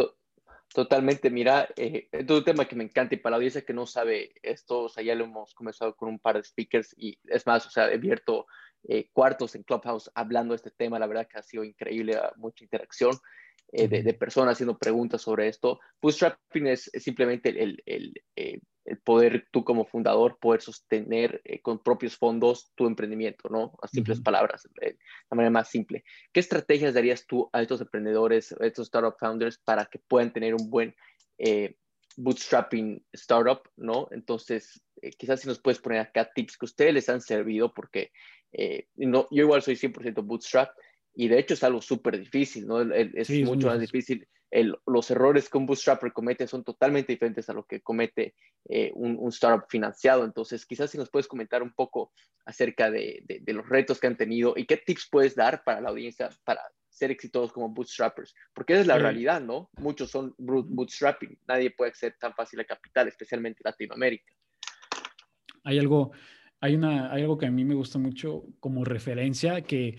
[0.74, 3.86] Totalmente, mira, eh, es un tema que me encanta y para la audiencia que no
[3.86, 7.46] sabe esto, o sea, ya lo hemos comenzado con un par de speakers y es
[7.46, 8.46] más, o sea, he abierto
[8.88, 12.64] eh, cuartos en Clubhouse hablando de este tema, la verdad que ha sido increíble, mucha
[12.64, 13.16] interacción
[13.70, 15.78] eh, de, personas haciendo preguntas sobre esto.
[16.02, 18.62] Bootstrapping es, simplemente el, el, el, el
[19.02, 23.72] poder tú como fundador poder sostener eh, con propios fondos tu emprendimiento, ¿no?
[23.82, 24.98] A simples palabras, de eh,
[25.30, 26.04] la manera más simple.
[26.32, 30.54] ¿Qué estrategias darías tú a estos emprendedores, a estos startup founders para que puedan tener
[30.54, 30.94] un buen
[31.38, 31.76] eh,
[32.16, 34.08] bootstrapping startup, ¿no?
[34.10, 34.82] Entonces,
[35.18, 38.12] quizás si nos puedes poner acá tips que ustedes les han servido, porque
[38.94, 40.70] no, yo igual soy 100% bootstrap
[41.12, 42.80] y de hecho es algo súper difícil, ¿no?
[42.82, 44.28] Es, mucho más difícil
[44.62, 48.34] los errores que un bootstrapper comete son totalmente diferentes a lo que comete
[48.68, 50.24] eh, un, startup financiado.
[50.24, 52.12] Entonces, quizás si nos puedes comentar un poco
[52.44, 56.30] acerca de, los retos que han tenido y qué tips puedes dar para la audiencia
[56.44, 59.68] para ser exitosos como bootstrappers, porque esa es la realidad, ¿no?
[59.78, 64.32] Muchos son bootstrapping, nadie puede acceder tan fácil a capital, especialmente en Latinoamérica.
[65.64, 66.12] Hay algo,
[66.60, 69.98] hay, una, hay algo que a mí me gusta mucho como referencia, que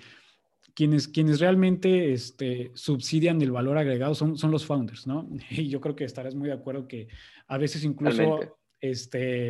[0.76, 5.28] quienes, quienes realmente este, subsidian el valor agregado son, son los founders, ¿no?
[5.50, 7.08] Y yo creo que estarás muy de acuerdo que
[7.48, 9.50] a veces incluso, este,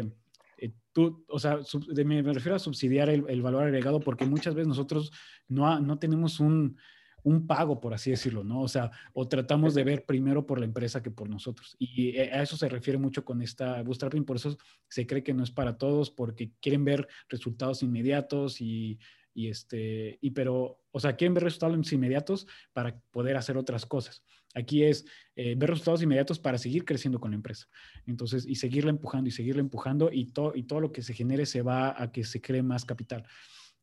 [0.57, 1.59] eh, tú, o sea,
[2.05, 5.11] me, refiero a subsidiar el, el, valor agregado porque muchas veces nosotros
[5.47, 6.77] no, no tenemos un,
[7.23, 8.61] un pago, por así decirlo, ¿no?
[8.61, 11.75] O sea, o tratamos de ver primero por la empresa que por nosotros.
[11.79, 14.55] Y eh, a eso se refiere mucho con esta bootstrapping, por eso
[14.88, 18.99] se cree que no es para todos, porque quieren ver resultados inmediatos y,
[19.36, 24.24] y este, y pero, o sea, quieren ver resultados inmediatos para poder hacer otras cosas.
[24.56, 27.67] Aquí es eh, ver resultados inmediatos para seguir creciendo con la empresa.
[28.08, 31.45] Entonces, y seguirla empujando y seguirla empujando y, todo y todo lo que se genere
[31.45, 33.28] se va a que se cree más capital,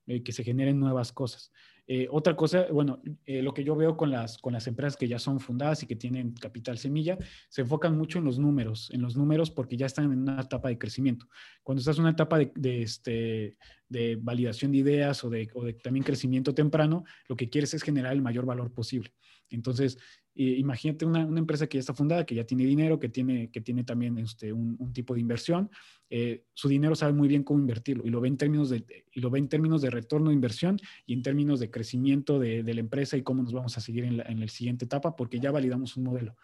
[0.07, 1.53] eh, que se generen nuevas cosas.
[1.87, 5.09] Eh, otra cosa, bueno, eh, lo que yo veo con las, con las empresas que
[5.09, 7.18] ya son fundadas y que tienen capital semilla,
[7.49, 10.68] se enfocan mucho en los números, en los números porque ya están en una etapa
[10.68, 11.27] de crecimiento.
[11.62, 13.57] Cuando estás en una etapa de, este,
[13.88, 17.83] de validación de ideas o de, o de, también crecimiento temprano, lo que quieres es
[17.83, 19.12] generar el mayor valor posible.
[19.53, 19.99] Entonces,
[20.35, 23.61] imagínate una, una, empresa que ya está fundada, que ya tiene dinero, que tiene, que
[23.61, 25.71] tiene también este, un, un tipo de inversión.
[26.09, 29.21] Eh, su dinero sabe muy bien cómo invertirlo y lo ve en términos de, y
[29.21, 32.75] lo ve en términos de retorno de inversión y en términos de crecimiento de, de
[32.75, 35.38] la empresa y cómo nos vamos a seguir en la, en la siguiente etapa, porque
[35.38, 36.37] ya validamos un modelo.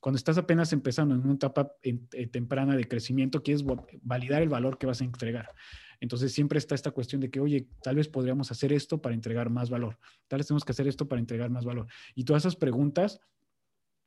[0.00, 3.64] Cuando estás apenas empezando en una etapa eh, temprana de crecimiento, quieres
[4.02, 5.50] validar el valor que vas a entregar.
[6.00, 9.50] Entonces siempre está esta cuestión de que, oye, tal vez podríamos hacer esto para entregar
[9.50, 11.86] más valor, tal vez tenemos que hacer esto para entregar más valor.
[12.14, 13.20] Y todas esas preguntas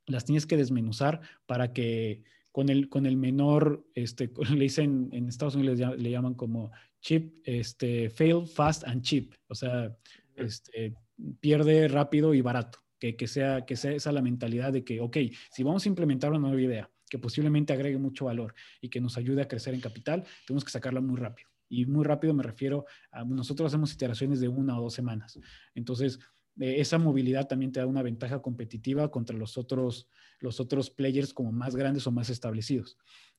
[0.07, 5.27] las tienes que desmenuzar para que con el, con el menor, este, le dicen en
[5.27, 9.95] Estados Unidos le, llaman como chip, este, fail fast and cheap, o sea,
[10.35, 10.95] este,
[11.39, 12.79] pierde rápido y barato.
[12.99, 15.17] Que, que, sea, que sea esa la mentalidad de que, ok,
[15.51, 19.17] si vamos a implementar una nueva idea que posiblemente agregue mucho valor y que nos
[19.17, 21.52] ayude a crecer en capital, tenemos que sacarla muy rápido.
[21.73, 25.39] Y muy rápido me refiero a nosotros hacemos iteraciones de una o dos semanas.
[25.73, 26.19] Entonces,
[26.59, 30.07] eh, esa movilidad también te da una ventaja competitiva contra los otros,
[30.39, 32.97] los otros players como más grandes o más establecidos.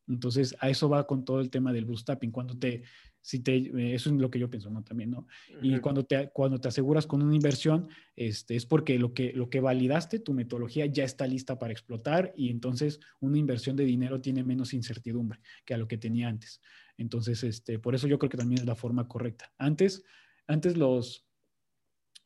[0.08, 2.30] Entonces, a eso va con todo el tema del bootstrapping.
[2.30, 2.82] Cuando te,
[3.20, 4.82] si te, eh, eso es lo que yo pienso, ¿no?
[4.82, 5.26] También, ¿no?
[5.62, 9.48] Y cuando te, cuando te aseguras con una inversión, este, es porque lo que, lo
[9.48, 14.20] que validaste, tu metodología ya está lista para explotar y entonces una inversión de dinero
[14.20, 16.60] tiene menos incertidumbre que a lo que tenía antes.
[16.96, 19.52] Entonces, este, por eso yo creo que también es la forma correcta.
[19.58, 20.04] Antes,
[20.46, 21.26] antes los,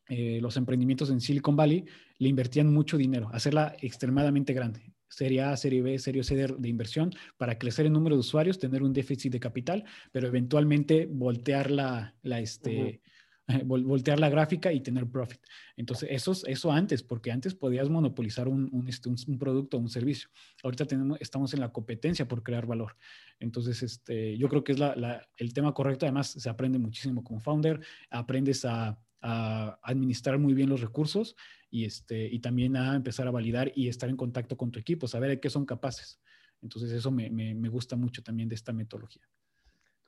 [0.09, 1.85] eh, los emprendimientos en Silicon Valley
[2.17, 4.93] le invertían mucho dinero, hacerla extremadamente grande.
[5.09, 8.83] Serie A, Serie B, Serie C de, inversión para crecer el número de usuarios, tener
[8.83, 13.01] un déficit de capital, pero eventualmente voltear la, la este,
[13.65, 15.41] voltear la gráfica y tener profit.
[15.75, 19.89] Entonces, eso, eso antes, porque antes podías monopolizar un, un, este, un, producto o un
[19.89, 20.29] servicio.
[20.63, 22.95] Ahorita tenemos, estamos en la competencia por crear valor.
[23.39, 26.05] Entonces, este, yo creo que es la, el tema correcto.
[26.05, 31.35] Además, se aprende muchísimo como founder, aprendes a, a administrar muy bien los recursos
[31.69, 35.07] y, este, y también a empezar a validar y estar en contacto con tu equipo,
[35.07, 36.19] saber de qué son capaces.
[36.61, 39.27] Entonces, eso me, me, me gusta mucho también de esta metodología.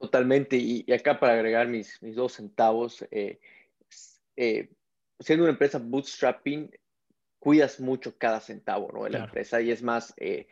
[0.01, 0.57] Totalmente.
[0.57, 3.39] Y, acá para agregar mis, mis dos centavos, eh,
[4.35, 4.69] eh,
[5.19, 6.71] siendo una empresa bootstrapping,
[7.37, 9.03] cuidas mucho cada centavo ¿no?
[9.03, 9.61] de la empresa.
[9.61, 10.47] Y es más, eh,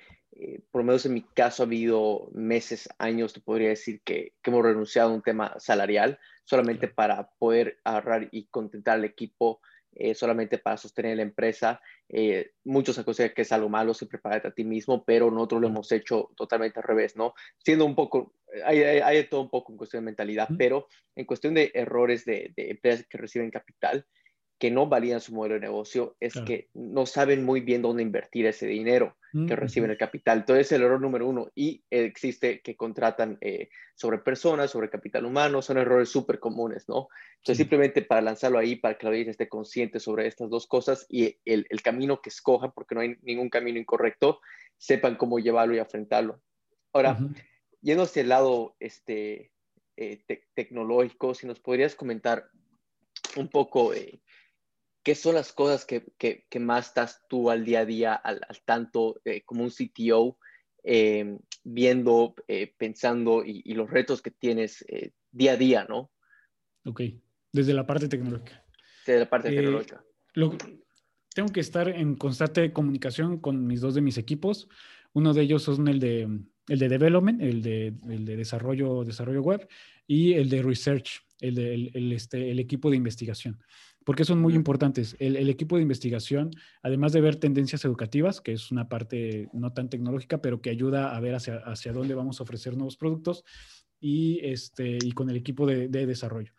[0.69, 4.51] por lo menos en mi caso ha habido meses, años, te podría decir que, que
[4.51, 9.61] hemos renunciado a un tema salarial solamente para poder ahorrar y contentar al equipo
[9.99, 11.81] eh, solamente para sostener la empresa.
[12.07, 15.67] Eh, muchos aconsejan que es algo malo, siempre para a ti mismo, pero nosotros lo
[15.67, 17.33] hemos hecho totalmente al revés, ¿no?
[17.57, 18.33] Siendo un poco,
[18.65, 22.53] hay, hay, todo un poco en cuestión de mentalidad, pero en cuestión de errores de,
[22.55, 24.05] de empresas que reciben capital,
[24.59, 28.45] que no validan su modelo de negocio es que no saben muy bien dónde invertir
[28.45, 29.15] ese dinero
[29.47, 30.39] que reciben el capital.
[30.39, 31.49] Entonces, es el error número uno.
[31.55, 37.07] Y existe que contratan eh, sobre personas, sobre capital humano, son errores súper comunes, ¿no?
[37.37, 41.05] Entonces, simplemente para lanzarlo ahí, para que la audiencia esté consciente sobre estas dos cosas
[41.09, 44.41] y el, el, camino que escojan, porque no hay ningún camino incorrecto,
[44.77, 46.41] sepan cómo llevarlo y afrontarlo.
[46.91, 47.17] Ahora,
[47.81, 49.51] yendo hacia el lado este,
[49.95, 50.21] eh,
[50.53, 52.49] tecnológico, si nos podrías comentar
[53.37, 53.93] un poco...
[53.93, 54.19] Eh,
[55.03, 59.21] ¿qué son las cosas que, que, más estás tú al día a día, al, tanto
[59.25, 60.37] eh, como un CTO,
[60.83, 64.85] eh, viendo, eh, pensando y, los retos que tienes
[65.31, 66.11] día a día, ¿no?
[66.85, 67.01] Ok,
[67.51, 68.63] desde la parte tecnológica.
[69.05, 70.03] Desde la parte tecnológica.
[71.33, 74.67] tengo que estar en constante comunicación con mis dos de mis equipos.
[75.13, 76.27] Uno de ellos son el de,
[76.67, 79.67] el de development, el de, el de desarrollo, desarrollo web,
[80.05, 83.59] y el de research, el, de, el, este, el equipo de investigación
[84.09, 85.15] porque son muy importantes.
[85.19, 86.49] El, equipo de investigación,
[86.81, 91.15] además de ver tendencias educativas, que es una parte no tan tecnológica, pero que ayuda
[91.15, 93.45] a ver hacia, hacia dónde vamos a ofrecer nuevos productos,
[93.99, 96.53] y, este, y con el equipo de, desarrollo.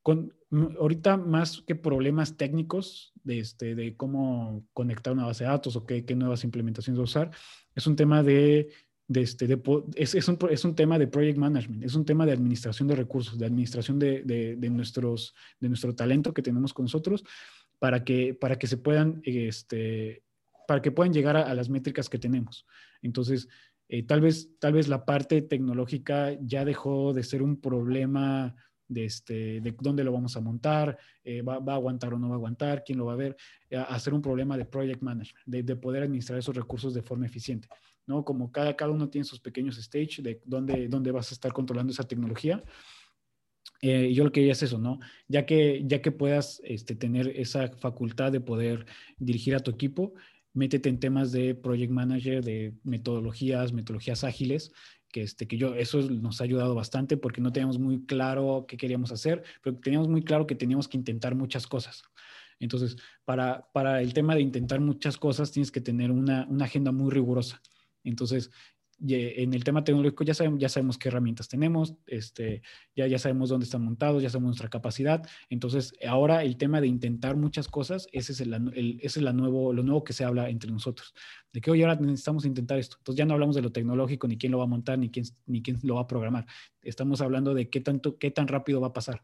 [0.00, 0.32] Con,
[0.80, 5.84] ahorita más que problemas técnicos de, este, de cómo conectar una base de datos o
[5.84, 7.32] qué, qué nuevas implementaciones usar,
[7.74, 8.70] es un tema de
[9.14, 9.46] este,
[9.94, 13.38] es, un, es, un, tema de project management, es un tema de administración de recursos,
[13.38, 17.24] de administración de, de, nuestros, de nuestro talento que tenemos con nosotros
[17.78, 20.24] para que, para que se puedan, este,
[20.66, 22.66] para que puedan llegar a, las métricas que tenemos.
[23.00, 23.48] Entonces,
[23.88, 28.54] eh, tal, vez, tal vez la parte tecnológica ya dejó de ser un problema
[28.88, 32.28] de, este, de dónde lo vamos a montar, eh, va, va, a aguantar o no
[32.28, 33.36] va a aguantar, quién lo va a ver,
[33.74, 37.24] a, ser un problema de project management, de, de poder administrar esos recursos de forma
[37.24, 37.68] eficiente.
[38.08, 38.24] ¿No?
[38.24, 41.92] Como cada, cada uno tiene sus pequeños stage de dónde, dónde vas a estar controlando
[41.92, 42.64] esa tecnología.
[43.80, 44.98] Eh, yo lo que quería es eso, ¿no?
[45.28, 48.86] Ya que, ya que puedas este, tener esa facultad de poder
[49.18, 50.14] dirigir a tu equipo,
[50.52, 54.72] métete en temas de project manager, de metodologías, metodologías ágiles,
[55.12, 58.76] que, este, que yo, eso nos ha ayudado bastante porque no teníamos muy claro qué
[58.76, 62.02] queríamos hacer, pero teníamos muy claro que teníamos que intentar muchas cosas.
[62.58, 66.90] Entonces, para, para el tema de intentar muchas cosas, tienes que tener una, una agenda
[66.90, 67.62] muy rigurosa.
[68.04, 68.50] Entonces,
[69.00, 72.62] en el tema tecnológico ya sabemos, qué herramientas tenemos, este,
[72.96, 75.22] ya, ya sabemos dónde están montados, ya sabemos nuestra capacidad.
[75.50, 79.82] Entonces, ahora el tema de intentar muchas cosas, ese es, el, es la nuevo, lo
[79.82, 81.14] nuevo que se habla entre nosotros.
[81.52, 82.96] De que hoy ahora necesitamos intentar esto.
[82.98, 85.26] Entonces, ya no hablamos de lo tecnológico, ni quién lo va a montar, ni quién,
[85.46, 86.46] ni quién lo va a programar.
[86.82, 89.22] Estamos hablando de qué, tanto, qué tan rápido va a pasar.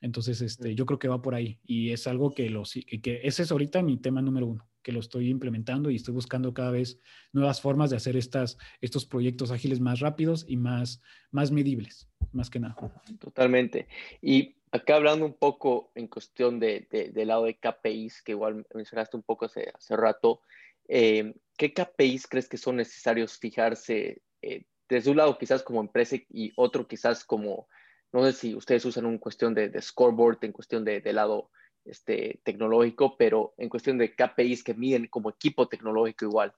[0.00, 3.20] Entonces, este, yo creo que va por ahí y es algo que, lo, que, que
[3.22, 6.70] ese es ahorita mi tema número uno que lo estoy implementando y estoy buscando cada
[6.70, 6.98] vez
[7.32, 12.50] nuevas formas de hacer estas, estos proyectos ágiles más rápidos y más, más medibles, más
[12.50, 12.76] que nada.
[13.18, 13.88] Totalmente.
[14.22, 19.16] Y acá hablando un poco en cuestión de, del lado de KPIs, que igual mencionaste
[19.16, 20.40] un poco hace, hace rato,
[20.88, 26.16] eh, ¿qué KPIs crees que son necesarios fijarse eh, desde un lado quizás como empresa
[26.28, 27.68] y otro quizás como,
[28.12, 31.50] no sé si ustedes usan un cuestión de, de scoreboard, en cuestión de, de lado
[31.84, 36.52] este, tecnológico, pero en cuestión de KPIs que miden como equipo tecnológico igual.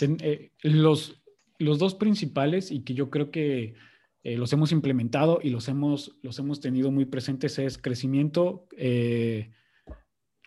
[0.00, 1.22] Eh, los,
[1.58, 3.74] los dos principales y que yo creo que
[4.22, 9.52] eh, los hemos implementado y los hemos, los hemos tenido muy presentes es crecimiento, eh,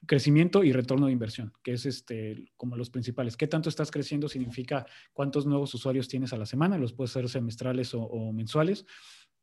[0.06, 3.38] crecimiento y retorno de inversión, que es este, como los principales.
[3.38, 4.28] ¿Qué tanto estás creciendo?
[4.28, 8.86] Significa cuántos nuevos usuarios tienes a la semana, los puedes ser semestrales o mensuales.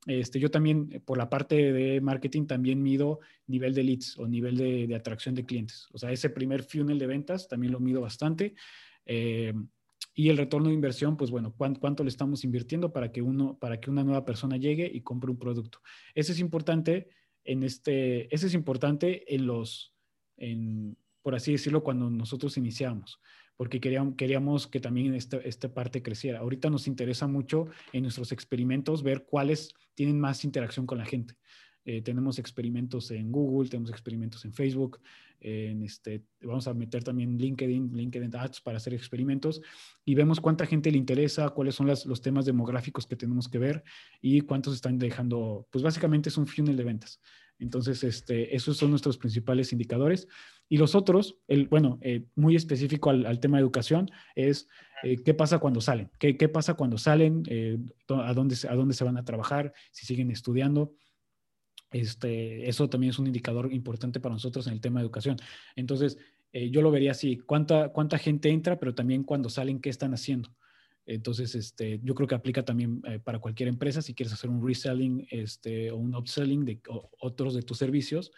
[0.06, 4.26] Este, yo también, eh, por la parte de marketing, también mido nivel de leads o
[4.26, 5.88] nivel de, atracción de clientes.
[5.92, 8.54] O sea, ese primer funnel de ventas también lo mido bastante.
[9.06, 9.54] Eh,
[10.14, 13.80] y el retorno de inversión, pues bueno, ¿cuánto, le estamos invirtiendo para que, uno, para
[13.80, 15.80] que una nueva persona llegue y compre un producto?
[16.14, 17.08] Ese es importante
[17.44, 19.92] en este, ese es importante en los,
[20.36, 23.18] en, por así decirlo, cuando nosotros iniciamos
[23.56, 26.40] porque queríamos, queríamos que también esta, esta parte creciera.
[26.40, 31.36] Ahorita nos interesa mucho en nuestros experimentos ver cuáles tienen más interacción con la gente.
[31.86, 35.00] Eh, tenemos experimentos en Google, tenemos experimentos en Facebook,
[35.40, 39.60] en este, vamos a meter también LinkedIn, LinkedIn Ads para hacer experimentos
[40.02, 43.58] y vemos cuánta gente le interesa, cuáles son las, los temas demográficos que tenemos que
[43.58, 43.84] ver
[44.22, 47.20] y cuántos están dejando, pues básicamente es un funnel de ventas.
[47.64, 50.28] Entonces, este, esos son nuestros principales indicadores.
[50.68, 54.68] Y los otros, el, bueno, eh, muy específico al, tema de educación, es
[55.02, 59.04] eh, qué pasa cuando salen, qué, pasa cuando salen, eh, a, dónde, a dónde se
[59.04, 60.94] van a trabajar, si siguen estudiando.
[61.90, 65.38] Este, eso también es un indicador importante para nosotros en el tema de educación.
[65.74, 66.18] Entonces,
[66.52, 70.54] yo lo vería así, ¿cuánta, cuánta gente entra, pero también cuando salen, qué están haciendo.
[71.06, 75.26] Entonces, este, yo creo que aplica también para cualquier empresa si quieres hacer un reselling
[75.30, 76.80] este, o un upselling de
[77.18, 78.32] otros de tus servicios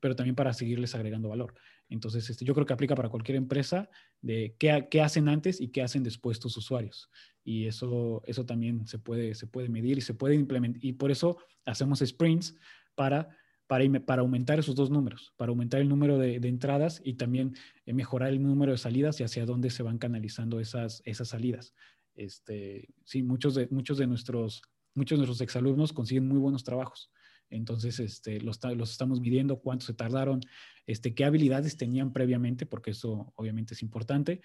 [0.00, 1.54] pero también para seguirles agregando valor.
[1.88, 3.88] Entonces, este, yo creo que aplica para cualquier empresa
[4.20, 7.10] de qué, qué, hacen antes y qué hacen después tus usuarios.
[7.44, 10.84] Y eso, eso también se puede, se puede medir y se puede implementar.
[10.84, 12.56] Y por eso hacemos sprints
[12.96, 13.28] para,
[13.68, 17.92] para, para aumentar esos dos números, para aumentar el número de, entradas y también eh,
[17.92, 21.72] mejorar el número de salidas y hacia dónde se van canalizando esas, esas salidas.
[22.16, 24.62] Este, sí, muchos de, muchos de nuestros
[24.96, 27.12] muchos de nuestros exalumnos consiguen muy buenos trabajos.
[27.48, 30.40] Entonces, este, los, los, estamos midiendo, cuánto se tardaron,
[30.86, 34.40] este, qué habilidades tenían previamente, porque eso obviamente es importante.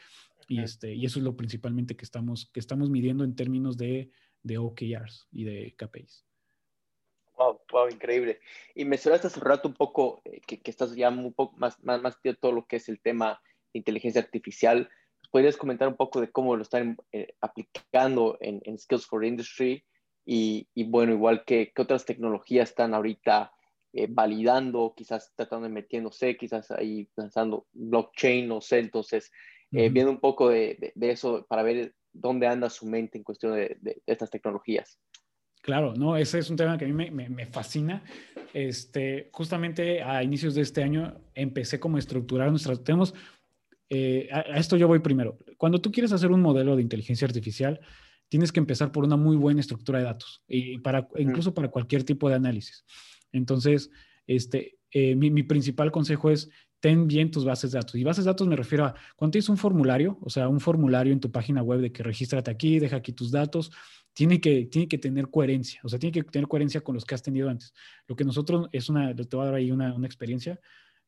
[0.48, 4.12] Y, este, y eso es lo principalmente que estamos, que estamos midiendo en términos de,
[4.44, 6.26] de OKRs y de KPIs.
[7.38, 8.40] Wow, wow, increíble.
[8.76, 12.02] Y mencionaste hace rato un poco eh, que, que, estás ya un poco más, más,
[12.02, 13.42] más de todo lo que es el tema
[13.74, 14.90] de inteligencia artificial.
[15.32, 19.84] ¿Podrías comentar un poco de cómo lo están eh, aplicando en, en Skills for Industry?
[20.26, 23.52] Y, bueno, igual que, otras tecnologías están ahorita
[23.94, 29.32] eh, validando, quizás tratando de metiéndose, quizás ahí pensando blockchain, no sé, entonces
[29.72, 33.78] eh, viendo un poco de, eso para ver dónde anda su mente en cuestión de,
[34.06, 35.00] estas tecnologías.
[35.62, 38.04] Claro, no, ese es un tema que a mí me, fascina.
[38.54, 43.14] Este, justamente a inicios de este año empecé como a estructurar nuestras, tenemos,
[43.94, 45.38] eh, a, esto yo voy primero.
[45.58, 47.82] Cuando tú quieres hacer un modelo de inteligencia artificial,
[48.30, 52.06] tienes que empezar por una muy buena estructura de datos, y para, incluso para cualquier
[52.06, 52.86] tipo de análisis.
[53.34, 53.92] Entonces,
[54.26, 57.96] este, eh, mi, mi, principal consejo es ten bien tus bases de datos.
[57.96, 61.12] Y bases de datos me refiero a cuando tienes un formulario, o sea, un formulario
[61.12, 63.74] en tu página web de que regístrate aquí, deja aquí tus datos,
[64.14, 67.16] tiene que, tiene que tener coherencia, o sea, tiene que tener coherencia con los que
[67.16, 67.74] has tenido antes.
[68.08, 70.60] Lo que nosotros es una, te voy a dar ahí una, una experiencia.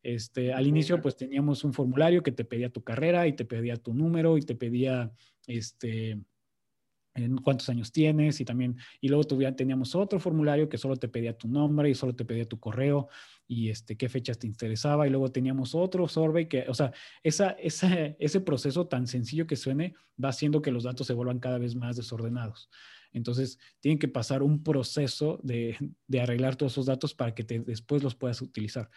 [0.04, 3.78] Este, al inicio, pues teníamos un formulario que te pedía tu carrera y te pedía
[3.78, 5.12] tu número y te pedía,
[5.48, 6.20] este,
[7.16, 9.24] en cuántos años tienes y también, y luego
[9.56, 13.08] teníamos otro formulario que solo te pedía tu nombre y solo te pedía tu correo
[13.48, 16.92] y este, qué fechas te interesaba y luego teníamos otro survey que, o sea,
[17.22, 19.94] esa, ese proceso tan sencillo que suene
[20.24, 22.70] va haciendo que los datos se vuelvan cada vez más desordenados.
[23.12, 25.78] Entonces, tienen que pasar un proceso de,
[26.08, 28.90] de arreglar todos esos datos para que después los puedas utilizar.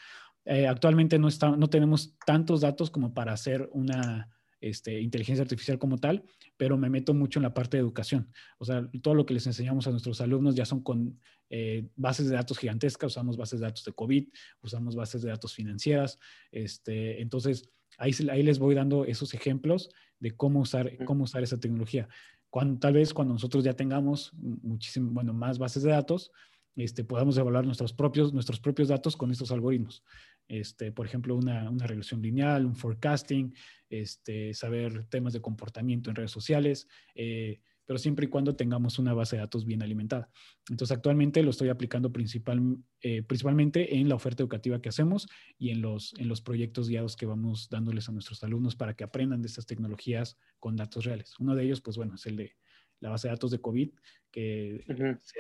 [0.47, 4.31] Eh, actualmente no, está, no tenemos tantos datos como para hacer una,
[4.61, 6.25] este, inteligencia artificial como tal,
[6.57, 8.33] pero me meto mucho en la parte de educación.
[8.59, 11.19] O sea, todo lo que les enseñamos a nuestros alumnos ya son con
[11.51, 14.29] eh, bases de datos gigantescas, usamos bases de datos de COVID,
[14.63, 16.19] usamos bases de datos financieras.
[16.51, 17.69] Este, entonces,
[17.99, 22.09] ahí, ahí les voy dando esos ejemplos de cómo usar, cómo usar esa tecnología.
[22.49, 26.33] Cuando, tal vez cuando nosotros ya tengamos muchísimo, bueno, más bases de datos,
[26.77, 30.03] este, podamos evaluar nuestros propios, nuestros propios datos con estos algoritmos.
[30.49, 33.55] Este, por ejemplo, una, una regresión lineal, un forecasting,
[33.91, 39.15] este, saber temas de comportamiento en redes sociales, eh, pero siempre y cuando tengamos una
[39.15, 40.29] base de datos bien alimentada.
[40.69, 42.61] Entonces, actualmente lo estoy aplicando principal,
[43.01, 47.17] eh, principalmente en la oferta educativa que hacemos y en los, en los proyectos guiados
[47.17, 51.35] que vamos dándoles a nuestros alumnos para que aprendan de estas tecnologías con datos reales.
[51.39, 52.57] Uno de ellos, pues bueno, es el de
[52.99, 53.91] la base de datos de COVID,
[54.33, 54.85] que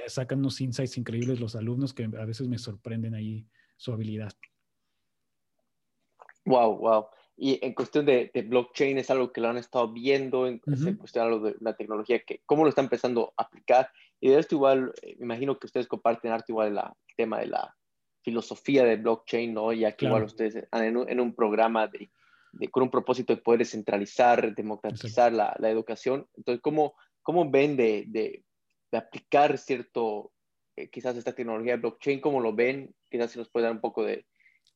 [0.07, 3.46] sacan unos insights increíbles los alumnos que a veces me sorprenden ahí
[3.76, 4.32] su habilidad.
[6.47, 7.07] Wow, wow.
[7.36, 11.55] Y en cuestión de, blockchain es algo que lo han estado viendo, en, cuestión de
[11.61, 13.90] la tecnología, que cómo lo está empezando a aplicar.
[14.20, 17.47] Y de esto igual, eh, me imagino que ustedes comparten arte igual el tema de
[17.49, 17.76] la
[18.22, 19.72] filosofía de blockchain, ¿no?
[19.72, 22.11] Y aquí igual ustedes están en un, programa de,
[22.70, 26.26] con un propósito de poder descentralizar, democratizar la, la, educación.
[26.34, 28.42] Entonces, ¿cómo, cómo ven de, de,
[28.92, 30.32] aplicar cierto,
[30.74, 32.20] eh, quizás esta tecnología de blockchain?
[32.20, 32.94] ¿Cómo lo ven?
[33.11, 34.26] Quizás si nos puede dar un poco de,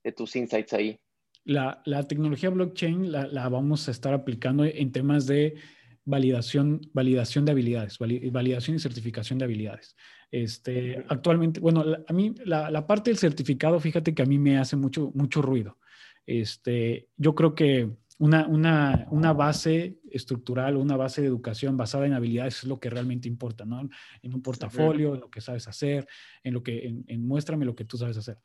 [0.05, 1.01] de tus insights ahí.
[1.45, 5.57] La, tecnología blockchain la, vamos a estar aplicando en temas de
[6.05, 9.97] validación, validación de habilidades, validación y certificación de habilidades.
[10.31, 14.77] Este, actualmente, bueno, a mí la, parte del certificado, fíjate que a mí me hace
[14.77, 15.79] mucho, mucho ruido.
[16.27, 22.13] Este, yo creo que una, una, una, base estructural, una base de educación basada en
[22.13, 23.89] habilidades es lo que realmente importa, ¿no?
[24.23, 26.07] En un portafolio, en lo que sabes hacer,
[26.45, 28.37] en lo que, en muéstrame lo que tú sabes hacer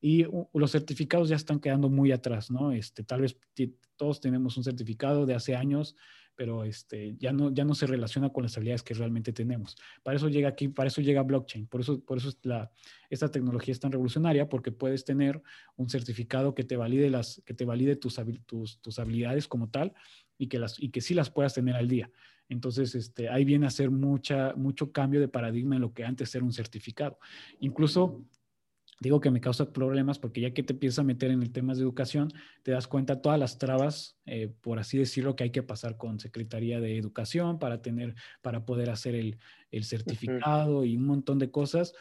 [0.00, 2.72] y los certificados ya están quedando muy atrás, ¿no?
[2.72, 3.38] Este, tal vez
[3.96, 5.96] todos tenemos un certificado de hace años,
[6.36, 9.76] pero este, ya, no, ya no se relaciona con las habilidades que realmente tenemos.
[10.02, 12.30] Para eso llega aquí, para eso llega blockchain, por eso, por eso
[13.08, 15.42] esta tecnología es tan revolucionaria, porque puedes tener
[15.76, 19.94] un certificado que te valide, las, que te valide tus, tus, tus habilidades como tal
[20.36, 22.10] y que, las, y que sí las puedas tener al día.
[22.48, 26.34] Entonces, este, ahí viene a ser mucha, mucho cambio de paradigma en lo que antes
[26.34, 27.18] era un certificado.
[27.60, 28.22] Incluso
[28.98, 31.74] Digo que me causa problemas porque ya que te empiezas a meter en el tema
[31.74, 32.32] de educación,
[32.62, 36.18] te das cuenta todas las trabas, eh, por así decirlo, que hay que pasar con
[36.18, 39.38] Secretaría de Educación para tener, para poder hacer el,
[39.82, 41.92] certificado y un montón de cosas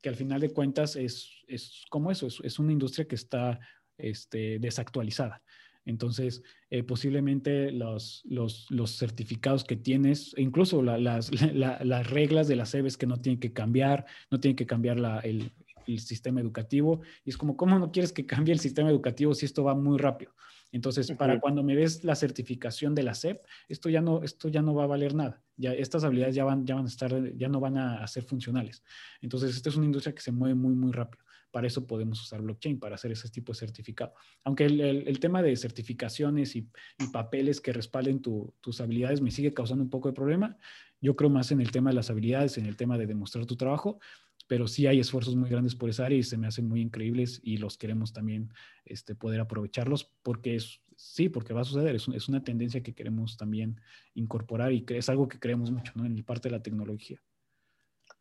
[0.00, 3.58] que al final de cuentas es, es como eso, es, una industria que está
[3.98, 5.42] este, desactualizada.
[5.86, 12.70] Entonces, eh, posiblemente los, los, los, certificados que tienes, incluso las, las, reglas de las
[12.70, 15.52] SEBES que no tienen que cambiar, no tienen que cambiar la, el,
[15.92, 17.00] el sistema educativo.
[17.24, 19.98] Y es como, ¿cómo no quieres que cambie el sistema educativo si esto va muy
[19.98, 20.32] rápido?
[20.74, 24.60] Entonces, para cuando me des la certificación de la SEP, esto ya no, esto ya
[24.60, 25.40] no va a valer nada.
[25.56, 28.82] Ya estas habilidades ya van, ya van a estar, ya no van a, ser funcionales.
[29.20, 31.22] Entonces, esta es una industria que se mueve muy, muy rápido.
[31.52, 34.14] Para eso podemos usar blockchain, para hacer ese tipo de certificado.
[34.42, 36.68] Aunque el, el, tema de certificaciones y,
[36.98, 40.58] y papeles que respalden tus habilidades me sigue causando un poco de problema.
[41.00, 43.54] Yo creo más en el tema de las habilidades, en el tema de demostrar tu
[43.54, 44.00] trabajo,
[44.46, 47.40] pero sí hay esfuerzos muy grandes por esa área y se me hacen muy increíbles
[47.42, 48.52] y los queremos también
[48.84, 52.94] este, poder aprovecharlos porque es, sí, porque va a suceder, es, es, una tendencia que
[52.94, 53.80] queremos también
[54.14, 56.04] incorporar y que es algo que creemos mucho ¿no?
[56.04, 57.20] en parte de la tecnología.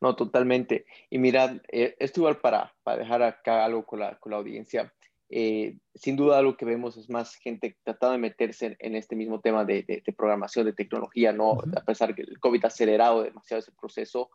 [0.03, 0.85] No, totalmente.
[1.09, 4.93] Y mira, eh, esto igual para, para dejar acá algo con la, con la audiencia.
[5.29, 9.39] Eh, sin duda lo que vemos es más gente tratando de meterse en, este mismo
[9.39, 11.53] tema de, de, programación, de tecnología, ¿no?
[11.75, 14.29] A pesar que el COVID ha acelerado demasiado ese proceso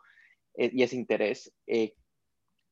[0.58, 1.50] eh, y ese interés.
[1.66, 1.94] y,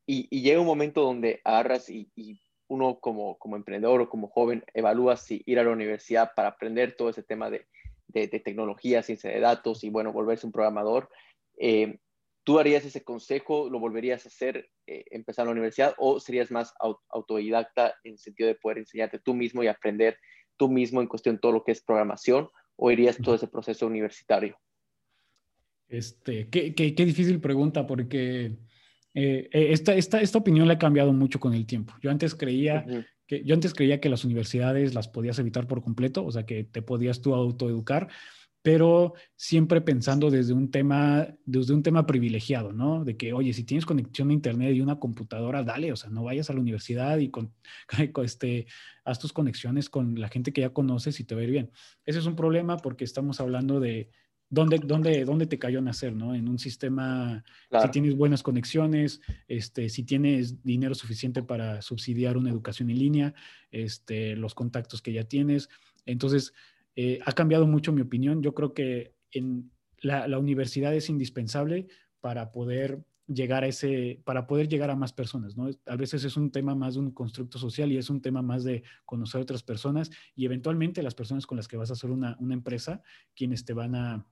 [0.06, 4.64] y, llega un momento donde agarras y, y, uno como, como emprendedor o como joven
[4.74, 7.66] evalúa si ir a la universidad para aprender todo ese tema de,
[8.08, 11.08] de, tecnología, ciencia de datos y, bueno, volverse un programador.
[11.58, 11.98] Eh,
[12.44, 13.68] ¿Tú harías ese consejo?
[13.68, 15.94] ¿Lo volverías a hacer, eh, empezar en la universidad?
[15.98, 16.72] ¿O serías más
[17.08, 20.16] autodidacta en el sentido de poder enseñarte tú mismo y aprender
[20.56, 22.48] tú mismo en cuestión de todo lo que es programación?
[22.76, 24.56] ¿O irías todo ese proceso universitario?
[25.88, 28.56] Este, qué, qué, qué difícil pregunta porque
[29.14, 31.94] eh, esta, esta, esta, opinión la ha cambiado mucho con el tiempo.
[32.02, 32.84] Yo antes creía
[33.26, 36.64] que yo antes creía que las universidades las podías evitar por completo, o sea, que
[36.64, 38.08] te podías tú autoeducar,
[38.62, 43.04] pero siempre pensando desde un tema, desde un tema privilegiado, ¿no?
[43.04, 46.24] De que, oye, si tienes conexión a internet y una computadora, dale, o sea, no
[46.24, 47.52] vayas a la universidad y con,
[48.24, 48.66] este,
[49.04, 51.70] haz tus conexiones con la gente que ya conoces y te va a ir bien.
[52.04, 54.10] Ese es un problema porque estamos hablando de,
[54.48, 56.34] ¿Dónde, dónde, dónde te cayó nacer, ¿no?
[56.34, 57.42] En un sistema,
[57.82, 63.34] si tienes buenas conexiones, este, si tienes dinero suficiente para subsidiar una educación en línea,
[63.72, 65.68] este, los contactos que ya tienes.
[66.04, 66.52] Entonces,
[66.94, 68.40] eh, ha cambiado mucho mi opinión.
[68.40, 71.88] Yo creo que en la, la, universidad es indispensable
[72.20, 75.68] para poder llegar a ese, para poder llegar a más personas, ¿no?
[75.86, 78.62] A veces es un tema más de un constructo social y es un tema más
[78.62, 82.10] de conocer a otras personas y eventualmente las personas con las que vas a hacer
[82.10, 83.02] una, una empresa,
[83.34, 84.24] quienes te van a,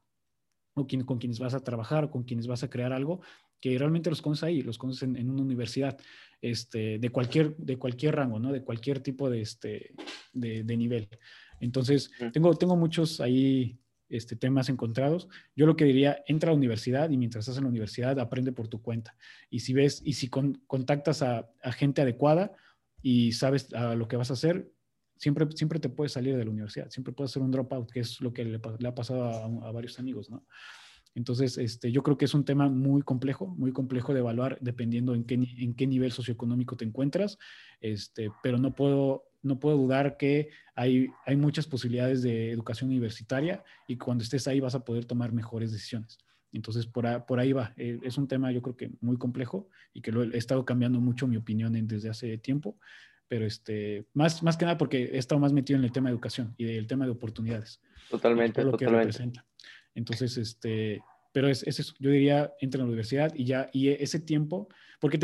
[0.75, 3.21] o con quienes vas a trabajar o con quienes vas a crear algo,
[3.61, 5.97] que realmente los conoces ahí, los conoces en, una universidad,
[6.43, 8.53] este, de, cualquier, de cualquier rango, ¿no?
[8.53, 9.95] De cualquier tipo de, este,
[10.33, 11.09] de, nivel.
[11.61, 13.79] Entonces, tengo, tengo muchos ahí
[14.11, 15.29] este, temas encontrados.
[15.57, 18.53] Yo lo que diría, entra a la universidad y mientras estás en la universidad, aprende
[18.53, 19.17] por tu cuenta.
[19.49, 22.53] Y si ves, y si contactas a, a, gente adecuada
[23.01, 24.74] y sabes a lo que vas a hacer,
[25.25, 28.21] siempre, siempre te puedes salir de la universidad, siempre puedes hacer un dropout, que es
[28.21, 30.45] lo que le, ha pasado a, varios amigos, ¿no?
[31.15, 35.15] Entonces, este, yo creo que es un tema muy complejo, muy complejo de evaluar dependiendo
[35.15, 37.39] en qué, en qué nivel socioeconómico te encuentras,
[37.81, 43.65] este, pero no puedo, no puedo dudar que hay, hay muchas posibilidades de educación universitaria
[43.89, 46.19] y cuando estés ahí vas a poder tomar mejores decisiones.
[46.53, 47.07] Entonces, por,
[47.41, 47.73] ahí va.
[47.77, 51.01] Eh, es un tema yo creo que muy complejo y que lo he estado cambiando
[51.01, 52.77] mucho mi opinión desde hace tiempo,
[53.29, 56.15] pero este, más, más que nada porque he estado más metido en el tema de
[56.15, 57.81] educación y del tema de oportunidades.
[58.11, 59.19] Totalmente, lo totalmente.
[59.19, 59.41] Que
[59.95, 61.03] Entonces, este,
[61.33, 64.69] pero es, es, eso, yo diría, entra a la universidad y ya, y ese tiempo,
[65.01, 65.19] porque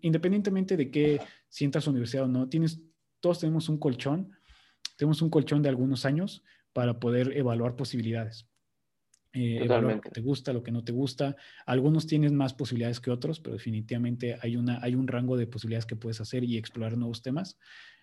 [0.00, 2.80] independientemente de que si entras a la universidad o no, tienes,
[3.20, 4.32] todos tenemos un colchón,
[4.96, 6.42] tenemos un colchón de algunos años
[6.72, 8.46] para poder evaluar posibilidades
[9.34, 11.36] eh, lo que te gusta, lo que no te gusta.
[11.66, 15.86] Algunos tienen más posibilidades que otros, pero definitivamente hay, una, hay un rango de posibilidades
[15.86, 17.58] que puedes hacer y explorar nuevos temas.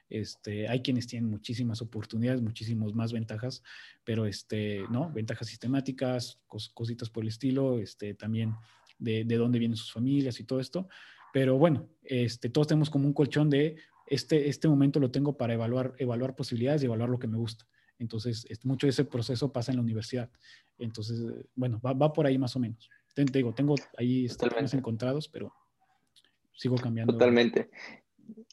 [0.10, 3.64] Este, hay quienes tienen muchísimas oportunidades, muchísimas más ventajas,
[4.04, 5.10] pero este, ¿no?
[5.12, 6.42] Ventajas sistemáticas,
[6.74, 8.54] cositas por el estilo, este, también
[9.00, 10.90] de, de, dónde vienen sus familias y todo esto.
[11.32, 15.54] Pero bueno, este, todos tenemos como un colchón de este, este momento lo tengo para
[15.54, 17.66] evaluar, evaluar posibilidades y evaluar lo que me gusta.
[18.02, 20.30] Entonces, mucho de ese proceso pasa en la universidad.
[20.80, 21.22] Entonces,
[21.54, 22.90] bueno, va, por ahí más o menos.
[23.14, 25.54] Te, digo, tengo ahí temas encontrados, pero
[26.52, 27.14] sigo cambiando.
[27.14, 27.70] Totalmente.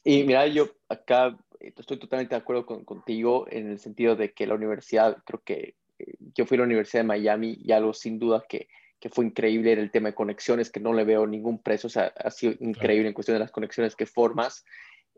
[0.05, 4.55] Y mira, yo acá estoy totalmente de acuerdo contigo en el sentido de que la
[4.55, 8.45] universidad, creo que eh, yo fui a la Universidad de Miami y algo sin duda
[8.47, 8.69] que,
[9.01, 11.91] que fue increíble era el tema de conexiones, que no le veo ningún precio, o
[11.91, 14.65] sea, ha sido increíble en cuestión de las conexiones que formas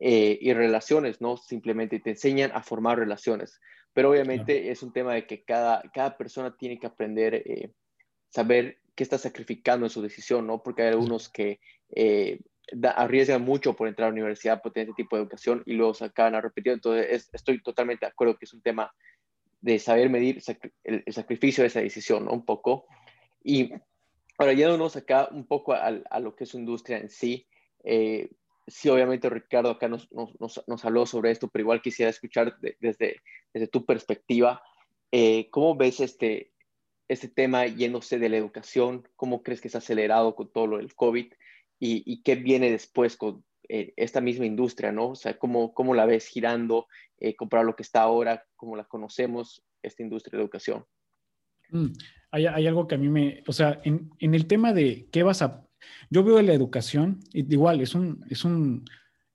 [0.02, 1.36] eh, y relaciones, ¿no?
[1.36, 3.60] Simplemente te enseñan a formar relaciones.
[3.92, 7.72] Pero obviamente es un tema de que cada, cada persona tiene que aprender, eh,
[8.28, 10.62] saber qué está sacrificando en su decisión, ¿no?
[10.62, 11.60] Porque hay algunos que
[11.90, 12.40] eh,
[12.82, 15.94] arriesgan mucho por entrar a la universidad, por tener este tipo de educación y luego
[15.94, 16.72] se acaban a repetir.
[16.72, 18.92] Entonces, estoy totalmente de acuerdo que es un tema
[19.60, 20.40] de saber medir
[20.84, 22.32] el, sacrificio de esa decisión, ¿no?
[22.32, 22.86] Un poco.
[23.42, 23.72] Y
[24.38, 27.46] ahora, yéndonos acá un poco a, a lo que es su industria en sí,
[27.84, 28.30] eh,
[28.70, 33.20] sí, obviamente Ricardo acá nos, nos, nos, habló sobre esto, pero igual quisiera escuchar desde,
[33.52, 34.62] desde tu perspectiva,
[35.12, 36.52] eh, ¿cómo ves este,
[37.08, 39.06] este tema yéndose de la educación?
[39.16, 41.32] ¿Cómo crees que se ha acelerado con todo lo del COVID?
[41.82, 45.10] ¿Y, qué viene después con eh, esta misma industria, no?
[45.10, 48.84] O sea, ¿cómo, cómo la ves girando, eh, comparar lo que está ahora, cómo la
[48.84, 50.84] conocemos, esta industria de educación?
[51.70, 51.92] Mm,
[52.32, 55.69] hay, algo que a mí me, o sea, en el tema de qué vas a
[56.10, 58.84] yo veo la educación, igual, es un, es un,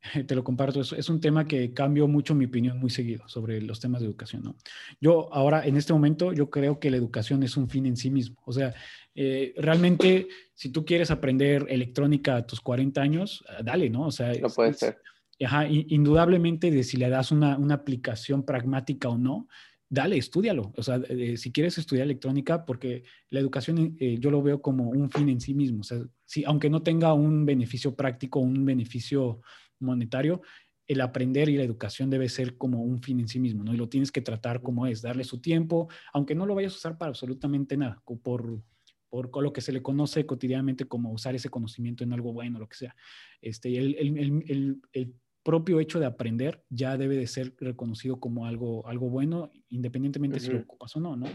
[0.28, 0.82] te lo comparto.
[0.82, 4.08] Es, es, un tema que cambió mucho mi opinión muy seguido sobre los temas de
[4.08, 4.44] educación.
[4.44, 4.56] ¿no?
[5.00, 8.10] Yo ahora, en este momento, yo creo que la educación es un fin en sí
[8.10, 8.42] mismo.
[8.46, 8.74] O sea,
[9.14, 14.08] eh, realmente, si tú quieres aprender electrónica a tus 40 años, ah, dale, ¿no?
[14.08, 14.98] O sea, no puede ser.
[15.44, 19.50] Ajá, indudablemente de si le das una, una aplicación pragmática o no,
[19.96, 20.74] dale, estudialo.
[20.76, 21.02] O sea,
[21.38, 25.40] si quieres estudiar electrónica, porque la educación eh, yo lo veo como un fin en
[25.40, 25.80] sí mismo.
[25.80, 29.42] O sea, si, aunque no tenga un beneficio práctico, un beneficio
[29.80, 30.42] monetario,
[30.86, 33.74] el aprender y la educación debe ser como un fin en sí mismo, ¿no?
[33.74, 36.78] Y lo tienes que tratar como es, darle su tiempo, aunque no lo vayas a
[36.78, 38.62] usar para absolutamente nada, por,
[39.10, 42.68] por lo que se le conoce cotidianamente como usar ese conocimiento en algo bueno, lo
[42.68, 42.96] que sea.
[43.42, 45.14] Este, el, el, el
[45.46, 50.52] propio hecho de aprender ya debe de ser reconocido como algo, algo bueno, independientemente si
[50.52, 51.28] lo ocupas o no, ¿no?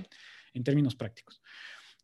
[0.52, 1.40] En términos prácticos.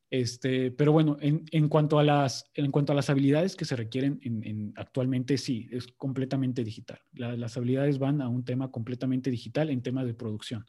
[0.08, 3.74] Este, pero bueno, en, en, cuanto a las, en cuanto a las habilidades que se
[3.74, 7.00] requieren en, actualmente, sí, es completamente digital.
[7.12, 10.64] las habilidades van a un tema completamente digital en temas de producción.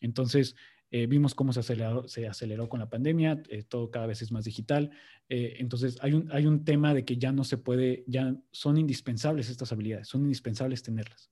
[0.00, 0.54] Entonces,
[0.90, 4.90] eh, vimos cómo se aceleró, con la pandemia, eh, todo cada vez es más digital.
[5.28, 8.78] Eh, entonces, hay un, hay un tema de que ya no se puede, ya son
[8.78, 11.30] indispensables estas habilidades, son indispensables tenerlas.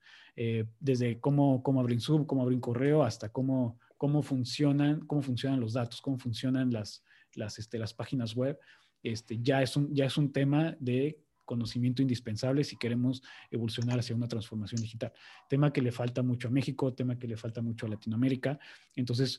[0.80, 5.60] desde cómo, cómo abrir Zoom, cómo abrir un correo, hasta cómo, cómo, funcionan, cómo funcionan
[5.60, 7.02] los datos, cómo funcionan las,
[7.34, 8.58] las, este, las páginas web.
[9.02, 14.14] Este, ya, es un, ya es un tema de conocimiento indispensable si queremos evolucionar hacia
[14.14, 15.12] una transformación digital.
[15.48, 18.58] Tema que le falta mucho a México, tema que le falta mucho a Latinoamérica.
[18.94, 19.38] Entonces,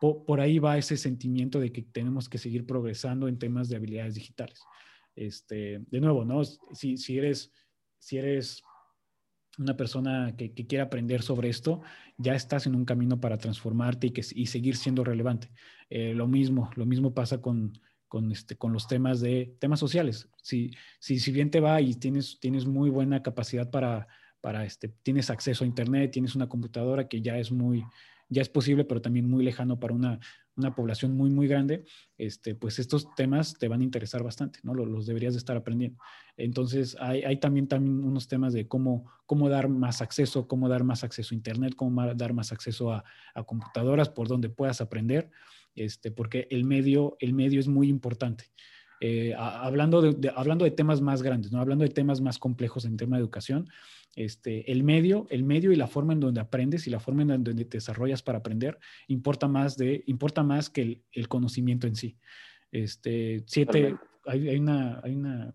[0.00, 4.14] por ahí va ese sentimiento de que tenemos que seguir progresando en temas de habilidades
[4.14, 4.60] digitales.
[5.16, 6.44] Este, de nuevo, ¿no?
[6.44, 7.50] Si, si, eres,
[7.98, 8.62] si eres
[9.58, 11.80] una persona que, que, quiere aprender sobre esto,
[12.18, 15.50] ya estás en un camino para transformarte y, que, y seguir siendo relevante.
[15.88, 17.72] Eh, lo mismo, lo mismo pasa con,
[18.08, 20.28] con, este, con los temas de temas sociales.
[20.42, 24.08] Si, si, si bien te va y tienes, tienes muy buena capacidad para,
[24.40, 27.84] para este, tienes acceso a internet, tienes una computadora que ya es muy,
[28.28, 30.20] ya es posible, pero también muy lejano para una,
[30.56, 31.84] una población muy, muy grande,
[32.16, 34.74] este, pues estos temas te van a interesar bastante, ¿no?
[34.74, 35.98] Los, deberías de estar aprendiendo.
[36.36, 40.82] Entonces, hay, hay, también, también unos temas de cómo, cómo dar más acceso, cómo dar
[40.82, 43.04] más acceso a Internet, cómo dar más acceso a,
[43.34, 45.30] a computadoras por donde puedas aprender
[45.76, 48.46] este, porque el medio, el medio es muy importante.
[49.00, 51.60] Eh, hablando, de, hablando de temas más grandes, ¿no?
[51.60, 53.68] hablando de temas más complejos en tema de educación,
[54.14, 57.44] este, el, medio, el medio y la forma en donde aprendes y la forma en
[57.44, 62.16] donde te desarrollas para aprender importa más, de, importa más que el, conocimiento en sí.
[62.72, 65.54] Este, siete, hay, hay, una, hay, una,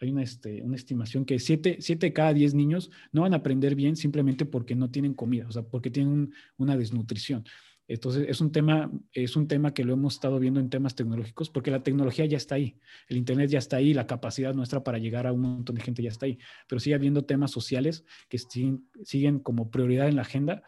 [0.00, 3.36] hay una, este, una estimación que siete, siete de cada diez niños no van a
[3.36, 7.44] aprender bien simplemente porque no tienen comida, o sea, porque tienen una desnutrición.
[7.88, 11.48] Entonces, es un, tema, es un tema que lo hemos estado viendo en temas tecnológicos,
[11.48, 12.78] porque la tecnología ya está ahí,
[13.08, 16.02] el Internet ya está ahí, la capacidad nuestra para llegar a un montón de gente
[16.02, 20.62] ya está ahí, pero sigue habiendo temas sociales que siguen, como prioridad en la agenda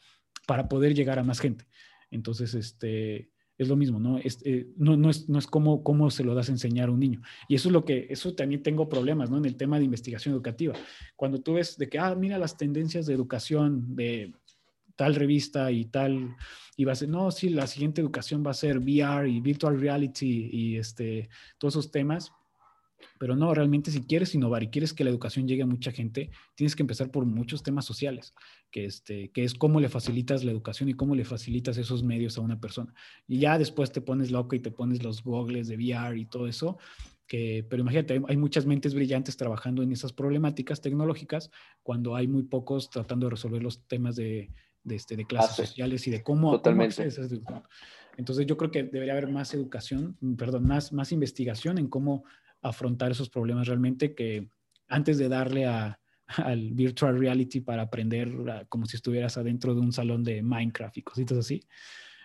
[0.47, 1.66] para poder llegar a más gente.
[2.11, 4.16] Entonces, este, es lo mismo, ¿no?
[4.16, 6.93] Es, eh, no, no, es, no es como cómo se lo das a enseñar a
[6.93, 7.21] un niño.
[7.49, 9.37] Y eso es lo que, eso también tengo problemas, ¿no?
[9.37, 10.73] En el tema de investigación educativa.
[11.16, 14.33] Cuando tú ves de que, ah, mira las tendencias de educación de
[15.01, 16.36] tal revista y tal,
[16.76, 19.80] y va a ser, no, sí, la siguiente educación va a ser VR y virtual
[19.80, 22.32] reality y este, todos esos temas.
[23.18, 26.28] Pero no, realmente si quieres innovar y quieres que la educación llegue a mucha gente,
[26.55, 28.34] tienes que empezar por muchos temas sociales,
[28.70, 32.36] que, este, que es cómo le facilitas la educación y cómo le facilitas esos medios
[32.36, 32.92] a una persona.
[33.26, 36.46] Y ya después te pones loco y te pones los goggles de VR y todo
[36.46, 36.76] eso,
[37.26, 41.51] que, pero imagínate, hay muchas mentes brillantes trabajando en esas problemáticas tecnológicas
[41.82, 44.51] cuando hay muy pocos tratando de resolver los temas de,
[44.83, 47.09] de, este, de clases sociales y de cómo, Totalmente.
[48.16, 52.24] Entonces yo creo que debería haber más educación, mm, perdón, más, más investigación en cómo
[52.61, 54.51] afrontar esos problemas realmente que
[54.89, 56.01] antes de darle a,
[56.37, 61.03] al virtual reality para aprender como si estuvieras adentro de un salón de Minecraft y
[61.03, 61.62] cositas así.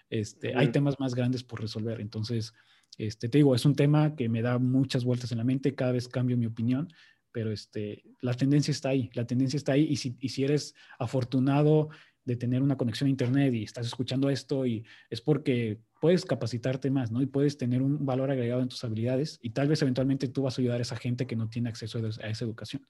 [0.10, 2.00] Este, Hay temas más grandes por resolver.
[2.00, 2.54] Entonces,
[2.98, 5.92] este, te digo, es un tema que me da muchas vueltas en la mente, cada
[5.92, 6.88] vez cambio mi opinión,
[7.32, 10.74] pero este, la tendencia está ahí, la tendencia está ahí y si, y si eres
[10.98, 11.90] afortunado
[12.26, 16.90] de tener una conexión a Internet y estás escuchando esto y es porque puedes capacitarte
[16.90, 17.22] más, ¿no?
[17.22, 20.58] Y puedes tener un valor agregado en tus habilidades y tal vez eventualmente tú vas
[20.58, 22.86] a ayudar a esa gente que no tiene acceso a esa educación.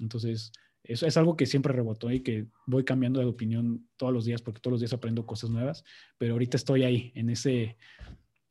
[0.00, 0.50] Entonces,
[0.82, 4.42] eso es algo que siempre rebotó y que voy cambiando de opinión todos los días
[4.42, 5.84] porque todos los días aprendo cosas nuevas,
[6.18, 7.76] pero ahorita estoy ahí, en ese,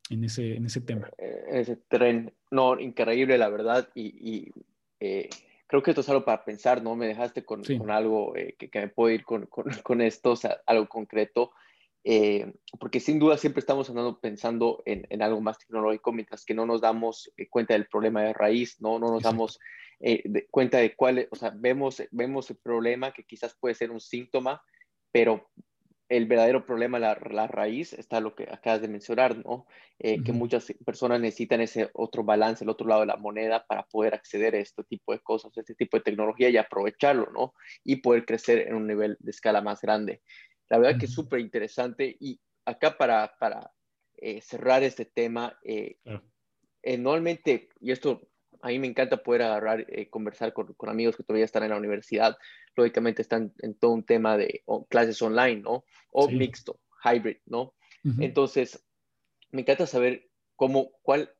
[0.09, 1.09] en ese, en ese tema.
[1.17, 4.51] En ese tren, no, increíble la verdad y,
[4.99, 5.29] eh,
[5.73, 6.95] creo que esto es algo para pensar, ¿no?
[6.95, 10.33] Me dejaste con, con algo eh, que, que, me puede ir con, con, con, esto,
[10.33, 11.51] o sea, algo concreto,
[12.03, 16.53] eh, porque sin duda siempre estamos andando pensando en, en, algo más tecnológico, mientras que
[16.53, 18.99] no nos damos eh, cuenta del problema de raíz, ¿no?
[18.99, 19.59] No nos damos
[19.99, 23.99] eh, cuenta de cuál, o sea, vemos, vemos el problema que quizás puede ser un
[23.99, 24.61] síntoma,
[25.11, 25.49] pero
[26.09, 29.65] el verdadero problema, la, la raíz, está lo que acabas de mencionar, ¿no?
[29.99, 33.83] Eh, que muchas personas necesitan ese otro balance, el otro lado de la moneda para
[33.83, 37.53] poder acceder a este tipo de cosas, a este tipo de tecnología y aprovecharlo, ¿no?
[37.83, 40.21] Y poder crecer en un nivel de escala más grande.
[40.69, 43.71] La verdad que es súper interesante y acá para, para
[44.17, 45.97] eh, cerrar este tema, eh,
[46.97, 48.21] normalmente, y esto
[48.63, 51.71] a mí me encanta poder agarrar, eh, conversar con, con, amigos que todavía están en
[51.71, 52.37] la universidad,
[52.75, 55.83] lógicamente están en todo un tema de clases online, ¿no?
[56.11, 57.75] O mixto, hybrid, ¿no?
[58.19, 58.85] Entonces,
[59.51, 61.33] me encanta saber cómo, cuál,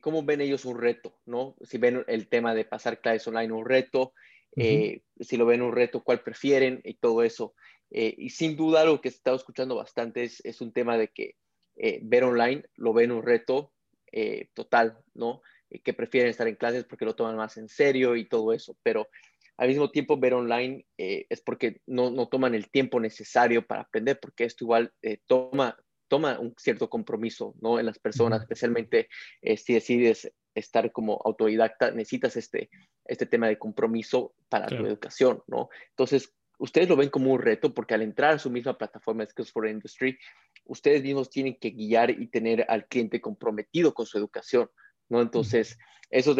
[0.00, 1.56] cómo ven ellos un reto, ¿no?
[1.62, 4.14] Si ven el tema de pasar clases online un reto,
[4.54, 7.54] si lo ven un reto, cuál prefieren y todo eso.
[7.90, 11.08] Eh, y sin duda lo que he estado escuchando bastante es, es un tema de
[11.08, 11.36] que
[11.76, 13.72] eh, ver online lo ven un reto
[14.10, 15.42] eh, total, ¿no?
[15.80, 19.08] Que prefieren estar en clases porque lo toman más en serio y todo eso, pero
[19.56, 24.18] al mismo tiempo ver online es porque no, no, toman el tiempo necesario para aprender,
[24.20, 24.92] porque esto igual
[25.26, 25.76] toma,
[26.08, 27.78] toma un cierto compromiso, ¿no?
[27.78, 29.08] En las personas, especialmente
[29.56, 32.70] si decides estar como autodidacta, necesitas este,
[33.04, 35.68] este tema de compromiso para tu educación, ¿no?
[35.90, 39.52] Entonces, ustedes lo ven como un reto porque al entrar a su misma plataforma Skills
[39.52, 40.18] for Industry,
[40.64, 44.70] ustedes mismos tienen que guiar y tener al cliente comprometido con su educación,
[45.12, 45.20] ¿no?
[45.20, 45.78] Entonces,
[46.10, 46.34] eso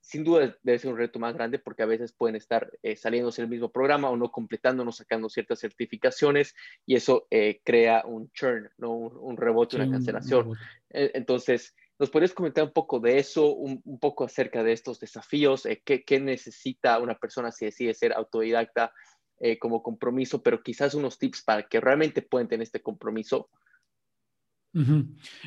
[0.00, 3.40] sin duda debe ser un reto más grande porque a veces pueden estar eh, saliéndose
[3.40, 6.54] del mismo programa o no completando, no sacando ciertas certificaciones
[6.84, 8.92] y eso eh, crea un churn, ¿no?
[8.92, 10.52] Un, rebote, una cancelación.
[10.90, 15.64] Entonces, ¿Nos podrías comentar un poco de eso, un, poco acerca de estos desafíos?
[15.64, 18.92] Eh, ¿qué, ¿qué, necesita una persona si decide ser autodidacta
[19.38, 23.50] eh, como compromiso, pero quizás unos tips para que realmente puedan tener este compromiso.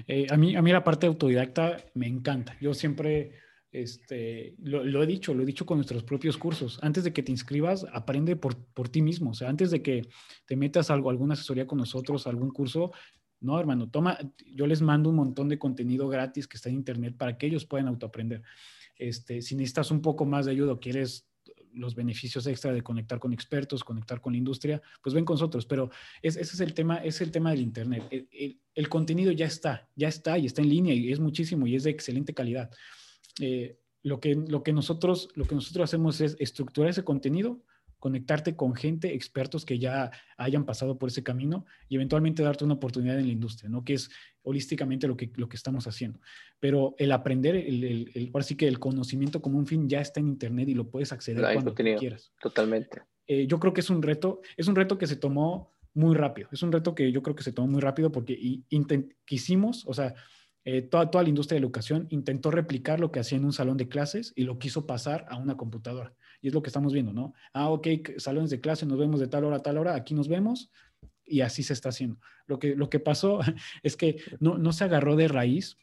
[0.07, 2.57] Eh, a, mí, a mí la parte autodidacta me encanta.
[2.59, 3.33] Yo siempre
[3.71, 6.79] este, lo, he dicho, lo he dicho con nuestros propios cursos.
[6.81, 9.31] Antes de que te inscribas, aprende por, por ti mismo.
[9.31, 10.09] O sea, antes de que
[10.45, 12.91] te metas algo, alguna asesoría con nosotros, algún curso,
[13.41, 14.17] no, hermano, toma,
[14.53, 17.65] yo les mando un montón de contenido gratis que está en internet para que ellos
[17.65, 18.41] puedan autoaprender.
[18.95, 21.28] Este, si necesitas un poco más de ayuda o quieres
[21.79, 25.65] los beneficios extra de conectar con expertos, conectar con la industria, pues ven con nosotros.
[25.65, 25.89] Pero
[26.21, 28.03] ese es el tema, es el tema del Internet.
[28.11, 31.83] El, contenido ya está, ya está y está en línea y es muchísimo y es
[31.83, 32.69] de excelente calidad.
[33.39, 37.63] Eh, lo, que, lo, que nosotros, lo que nosotros hacemos es estructurar ese contenido
[37.99, 42.75] conectarte con gente, expertos que ya hayan pasado por ese camino y eventualmente darte una
[42.75, 43.83] oportunidad en la industria, ¿no?
[43.83, 44.09] Que es
[44.41, 46.19] holísticamente lo que, lo que estamos haciendo.
[46.59, 50.19] Pero el aprender, el, el, ahora sí que el conocimiento como un fin ya está
[50.19, 52.31] en Internet y lo puedes acceder cuando quieras.
[52.41, 53.03] Totalmente.
[53.27, 56.49] Eh, yo creo que es un reto, es un reto que se tomó muy rápido.
[56.51, 58.63] Es un reto que yo creo que se tomó muy rápido porque
[59.25, 60.15] quisimos, o sea,
[60.65, 63.53] eh, toda, toda la industria de la educación intentó replicar lo que hacía en un
[63.53, 66.13] salón de clases y lo quiso pasar a una computadora.
[66.41, 67.33] Y es lo que estamos viendo, ¿no?
[67.53, 67.87] Ah, ok,
[68.17, 70.71] salones de clase, nos vemos de tal hora a tal hora, aquí nos vemos
[71.25, 72.19] y así se está haciendo.
[72.47, 73.39] Lo que, lo que pasó
[73.83, 75.77] es que no, no se agarró de raíz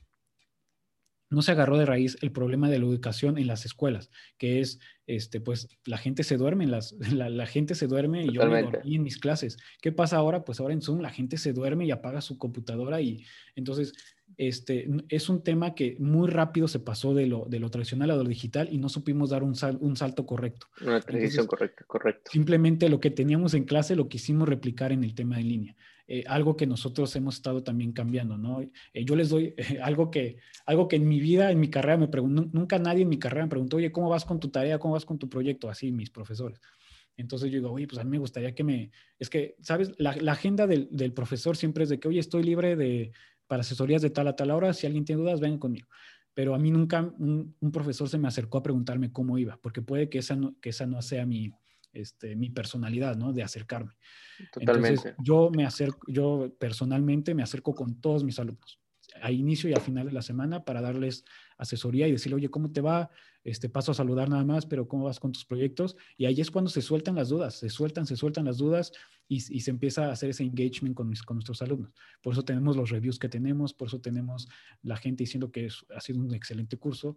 [1.28, 4.78] no se agarró de raíz el problema de la educación en las escuelas, que es,
[5.06, 8.62] este, pues, la gente se duerme, en las, la, gente se duerme y yo me
[8.62, 9.56] dormí en mis clases.
[9.80, 10.44] ¿Qué pasa ahora?
[10.44, 13.24] Pues ahora en Zoom la gente se duerme y apaga su computadora y
[13.54, 13.92] entonces
[14.38, 18.16] este, es un tema que muy rápido se pasó de lo, de lo tradicional a
[18.16, 20.68] lo digital y no supimos dar un, un salto correcto.
[20.82, 22.30] Una transición correcta, correcto.
[22.32, 25.76] Simplemente lo que teníamos en clase lo quisimos replicar en el tema en línea.
[26.08, 28.60] Eh, algo que nosotros hemos estado también cambiando, ¿no?
[28.60, 32.08] Eh, yo les doy algo, que, algo que en mi vida, en mi carrera, me
[32.08, 34.78] preguntó, nunca nadie en mi carrera me preguntó, oye, ¿cómo vas con tu tarea?
[34.78, 35.68] ¿Cómo vas con tu proyecto?
[35.68, 36.60] Así mis profesores.
[37.16, 39.92] Entonces yo digo, oye, pues a mí me gustaría que me, es que, ¿sabes?
[39.98, 43.10] La, agenda del, del, profesor siempre es de que, oye, estoy libre de,
[43.46, 45.88] para asesorías de tal a tal hora, si alguien tiene dudas, vengan conmigo.
[46.34, 49.82] Pero a mí nunca un, un profesor se me acercó a preguntarme cómo iba, porque
[49.82, 51.50] puede que esa no, que esa no sea mi,
[51.96, 53.32] este, mi personalidad, ¿no?
[53.32, 53.92] De acercarme.
[54.52, 55.08] Totalmente.
[55.08, 58.80] Entonces, yo me acerco, yo personalmente me acerco con todos mis alumnos
[59.22, 61.24] a inicio y a final de la semana para darles
[61.58, 63.10] asesoría y decirle, oye, ¿cómo te va?
[63.44, 65.96] Este, paso a saludar nada más, pero ¿cómo vas con tus proyectos?
[66.16, 68.92] Y ahí es cuando se sueltan las dudas, se sueltan, se sueltan las dudas
[69.28, 71.92] y, se empieza a hacer ese engagement con, con, nuestros alumnos.
[72.22, 74.48] Por eso tenemos los reviews que tenemos, por eso tenemos
[74.82, 77.16] la gente diciendo que ha sido un excelente curso,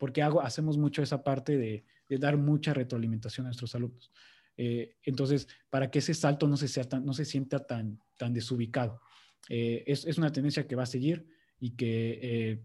[0.00, 4.10] porque hago, hacemos mucho esa parte de, de dar mucha retroalimentación a nuestros alumnos.
[4.56, 8.32] Eh, entonces, para que ese salto no se, sea tan, no se sienta tan, tan
[8.32, 9.02] desubicado.
[9.50, 11.26] Eh, es, es, una tendencia que va a seguir
[11.58, 12.18] y que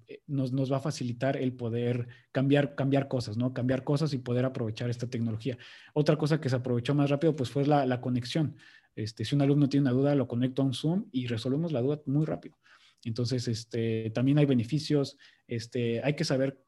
[0.08, 3.54] eh, nos, nos, va a facilitar el poder cambiar, cambiar cosas, ¿no?
[3.54, 5.58] Cambiar cosas y poder aprovechar esta tecnología.
[5.94, 8.56] Otra cosa que se aprovechó más rápido, pues fue la, la conexión.
[8.96, 11.82] Este, si un alumno tiene una duda, lo conecto a un Zoom y resolvemos la
[11.82, 12.56] duda muy rápido.
[13.04, 15.18] Entonces, este, también hay beneficios.
[15.48, 16.65] Este, hay que saber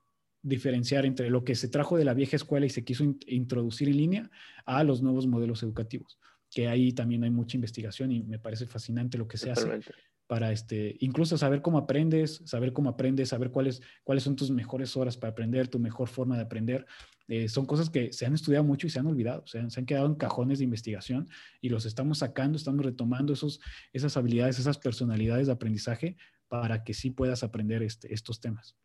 [0.48, 3.98] diferenciar entre lo que se trajo de la vieja escuela y se quiso introducir en
[3.98, 4.32] línea
[4.66, 6.20] a los nuevos modelos educativos,
[6.50, 9.82] que ahí también hay mucha investigación y me parece fascinante lo que se hace
[10.28, 14.98] para este, incluso saber cómo aprendes, saber cómo aprendes, saber cuáles, cuáles son tus mejores
[14.98, 16.86] horas para aprender, tu mejor forma de aprender.
[17.30, 19.80] Eh, son cosas que se han estudiado mucho y se han olvidado, o sea, se
[19.80, 21.28] han quedado en cajones de investigación
[21.62, 23.60] y los estamos sacando, estamos retomando esos,
[23.94, 26.18] esas habilidades, esas personalidades de aprendizaje
[26.50, 28.78] para que sí puedas aprender este, estos temas.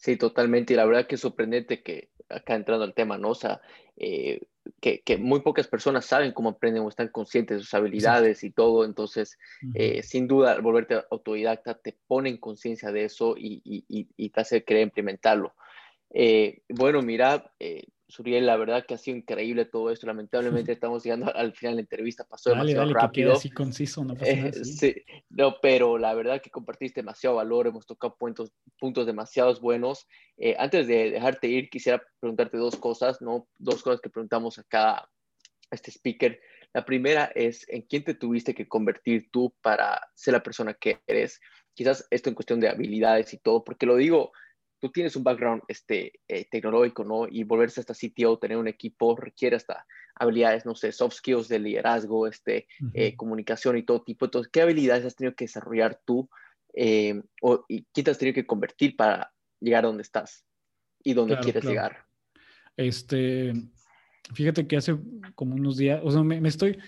[0.00, 0.72] Sí, totalmente.
[0.72, 3.30] Y la verdad que es sorprendente que acá entrando al tema, ¿no?
[3.30, 3.60] O sea,
[3.98, 4.40] eh,
[4.80, 8.86] que, muy pocas personas saben cómo aprenden o están conscientes de sus habilidades y todo.
[8.86, 9.38] Entonces,
[9.74, 14.64] eh, sin duda, volverte autodidacta te pone en conciencia de eso y, y, te hace
[14.64, 15.54] querer implementarlo.
[16.14, 17.52] Eh, bueno, mira,
[18.10, 20.06] Suriel, la verdad que ha sido increíble todo esto.
[20.06, 23.32] Lamentablemente estamos llegando al final de la entrevista, pasó demasiado rápido.
[23.32, 24.52] así conciso, no pasa nada.
[24.64, 24.96] sí.
[25.30, 30.06] no, pero la verdad que compartiste demasiado valor, hemos tocado puntos, puntos demasiados buenos.
[30.36, 33.48] Eh, antes de dejarte ir, quisiera preguntarte dos cosas, ¿no?
[33.58, 35.08] Dos cosas que preguntamos a cada
[35.70, 36.40] este speaker.
[36.72, 41.00] La primera es, ¿en quién te tuviste que convertir tú para ser la persona que
[41.06, 41.40] eres?
[41.74, 44.32] Quizás esto en cuestión de habilidades y todo, porque lo digo
[44.80, 47.28] tú tienes un background este, eh, tecnológico, ¿no?
[47.30, 51.58] Y volverse hasta CTO, tener un equipo, requiere hasta habilidades, no sé, soft skills de
[51.58, 54.24] liderazgo, este, eh, comunicación y todo tipo.
[54.24, 56.28] Entonces, ¿qué habilidades has tenido que desarrollar tú
[56.74, 60.44] eh, o, y qué te has tenido que convertir para llegar a donde estás
[61.02, 62.06] y donde quieres llegar?
[62.76, 63.52] Este,
[64.34, 64.96] fíjate que hace
[65.34, 66.78] como unos días, o sea, me, estoy,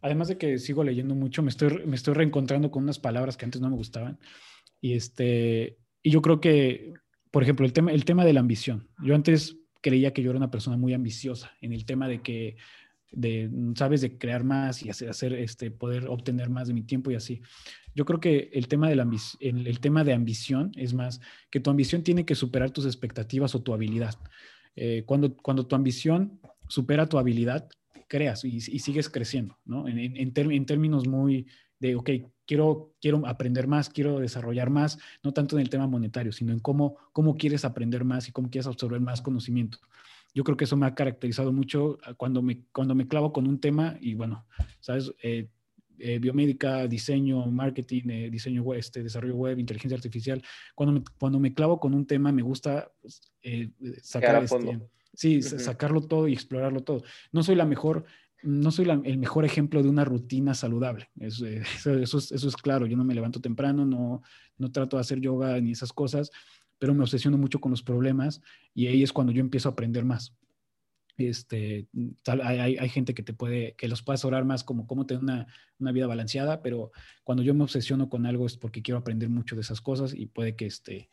[0.00, 3.44] además de que sigo leyendo mucho, me estoy, me estoy reencontrando con unas palabras que
[3.44, 4.18] antes no me gustaban.
[4.80, 6.92] Y este, y yo creo que
[7.32, 8.88] por ejemplo, el tema, el tema de la ambición.
[9.02, 12.56] Yo antes creía que yo era una persona muy ambiciosa en el tema de que,
[13.10, 17.10] de, sabes, de crear más y hacer, hacer este, poder obtener más de mi tiempo
[17.10, 17.40] y así.
[17.94, 19.08] Yo creo que el tema, de la
[19.40, 21.20] el, el, tema de ambición es más
[21.50, 24.14] que tu ambición tiene que superar tus expectativas o tu habilidad.
[24.76, 27.68] Eh, cuando, cuando tu ambición supera tu habilidad,
[28.08, 29.88] creas y, sigues creciendo, ¿no?
[29.88, 31.46] En, en, en, términos muy
[31.80, 32.10] de, ok,
[32.52, 36.58] quiero, quiero aprender más, quiero desarrollar más, no tanto en el tema monetario, sino en
[36.58, 39.78] cómo, cómo quieres aprender más y cómo quieres absorber más conocimiento.
[40.34, 43.46] Yo creo que eso me ha caracterizado mucho ah, cuando me, cuando me clavo con
[43.46, 44.44] un tema y bueno,
[44.80, 45.48] sabes, eh,
[45.98, 50.42] eh, biomédica, diseño, marketing, eh, diseño web, este, desarrollo web, inteligencia artificial.
[50.74, 53.32] Cuando me, cuando me clavo con un tema, me gusta pues,
[54.02, 54.78] sacar este,
[55.14, 57.02] sí, sacarlo todo y explorarlo todo.
[57.32, 58.04] No soy la mejor
[58.42, 61.10] no soy el mejor ejemplo de una rutina saludable.
[61.20, 61.62] Eh,
[62.02, 62.86] eso, es, claro.
[62.86, 64.22] Yo no me levanto temprano, no,
[64.58, 66.30] no trato de hacer yoga ni esas cosas,
[66.78, 68.40] pero me obsesiono mucho con los problemas
[68.74, 70.34] y ahí es cuando yo empiezo a aprender más.
[71.18, 71.86] Este,
[72.24, 75.46] hay, gente que te puede, que los puede orar más como cómo tener una,
[75.78, 76.90] una, vida balanceada, pero
[77.22, 80.26] cuando yo me obsesiono con algo es porque quiero aprender mucho de esas cosas y
[80.26, 81.10] puede que, este,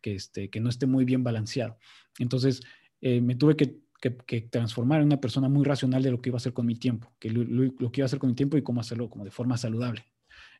[0.00, 1.78] que, este, que no esté muy bien balanceado.
[2.18, 2.60] Entonces,
[3.00, 6.36] eh, me tuve que que, transformar en una persona muy racional de lo que iba
[6.36, 8.62] a hacer con mi tiempo, que lo, que iba a hacer con mi tiempo y
[8.62, 10.04] cómo hacerlo como de forma saludable.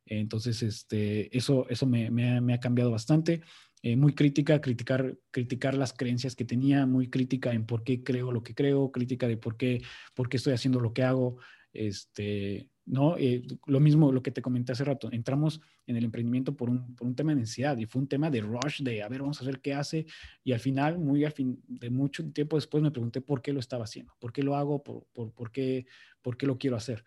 [0.06, 3.42] Entonces, este, eso, eso me, me, ha, cambiado bastante.
[3.82, 8.32] Eh, muy crítica, criticar, criticar las creencias que tenía, muy crítica en por qué creo
[8.32, 9.82] lo que creo, crítica de por qué,
[10.14, 11.38] por qué estoy haciendo lo que hago.
[11.72, 13.16] Este, ¿no?
[13.18, 16.94] Eh, lo mismo, lo que te comenté hace rato, entramos en el emprendimiento por un,
[16.94, 19.42] por un, tema de necesidad y fue un tema de rush, de a ver, vamos
[19.42, 20.06] a ver qué hace
[20.44, 23.60] y al final, muy al fin, de mucho tiempo después me pregunté por qué lo
[23.60, 25.86] estaba haciendo, por qué lo hago, por, por, por qué,
[26.22, 27.04] por qué lo quiero hacer.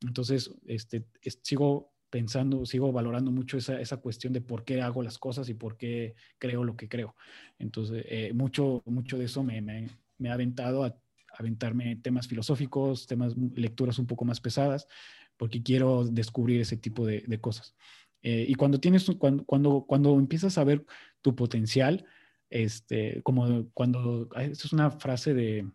[0.00, 1.04] Entonces, este,
[1.42, 5.54] sigo pensando, sigo valorando mucho esa, esa, cuestión de por qué hago las cosas y
[5.54, 7.16] por qué creo lo que creo.
[7.58, 10.96] Entonces, eh, mucho, mucho de eso me, me, me ha aventado a
[11.38, 14.88] aventarme temas filosóficos, temas, lecturas un poco más pesadas,
[15.36, 17.74] porque quiero descubrir ese tipo de, cosas.
[18.22, 20.84] Eh, y cuando tienes, cuando, cuando, cuando empiezas a ver
[21.22, 22.04] tu potencial,
[22.50, 25.70] este, como cuando, esto es una frase de,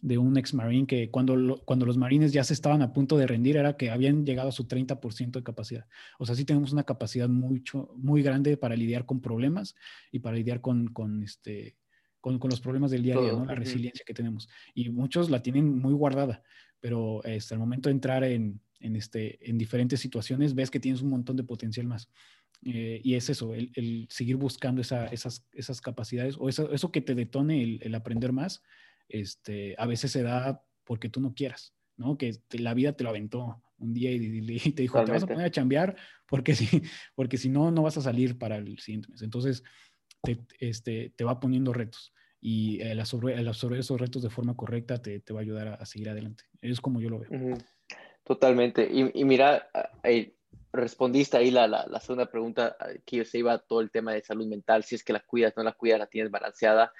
[0.00, 3.26] de un ex marine que cuando, cuando los marines ya se estaban a punto de
[3.26, 5.86] rendir era que habían llegado a su 30% de capacidad.
[6.18, 9.76] O sea, sí tenemos una capacidad mucho, muy grande para lidiar con problemas
[10.10, 11.76] y para lidiar con, con este,
[12.26, 13.44] con, con, los problemas del día a día, ¿no?
[13.44, 14.48] la resiliencia que tenemos.
[14.74, 16.42] Y muchos la tienen muy guardada
[16.80, 21.02] pero este, al momento de entrar en, en, este, en diferentes situaciones ves que tienes
[21.02, 22.08] un montón de potencial más.
[22.64, 27.00] Eh, y es eso, el, seguir buscando esa, esas, esas, capacidades o eso, eso que
[27.00, 28.62] te detone el, el, aprender más,
[29.08, 32.16] este, a veces se da porque tú no quieras, ¿no?
[32.16, 34.20] Que la vida te lo aventó un día y,
[34.72, 35.96] te dijo, te vas a poner a chambear
[36.26, 36.82] porque si,
[37.14, 39.22] porque si no, no vas a salir para el siguiente mes.
[39.22, 39.62] Entonces,
[40.34, 43.38] te, este, te va poniendo retos y el absorber,
[43.78, 46.44] esos retos de forma correcta te, te va a ayudar a, seguir adelante.
[46.60, 47.56] Es como yo lo veo.
[48.24, 48.88] Totalmente.
[48.92, 49.68] Y, y mira,
[50.72, 54.46] respondiste ahí la, la, segunda pregunta, eh, que se iba todo el tema de salud
[54.46, 56.92] mental, si es que la cuidas, no la cuidas, la tienes balanceada.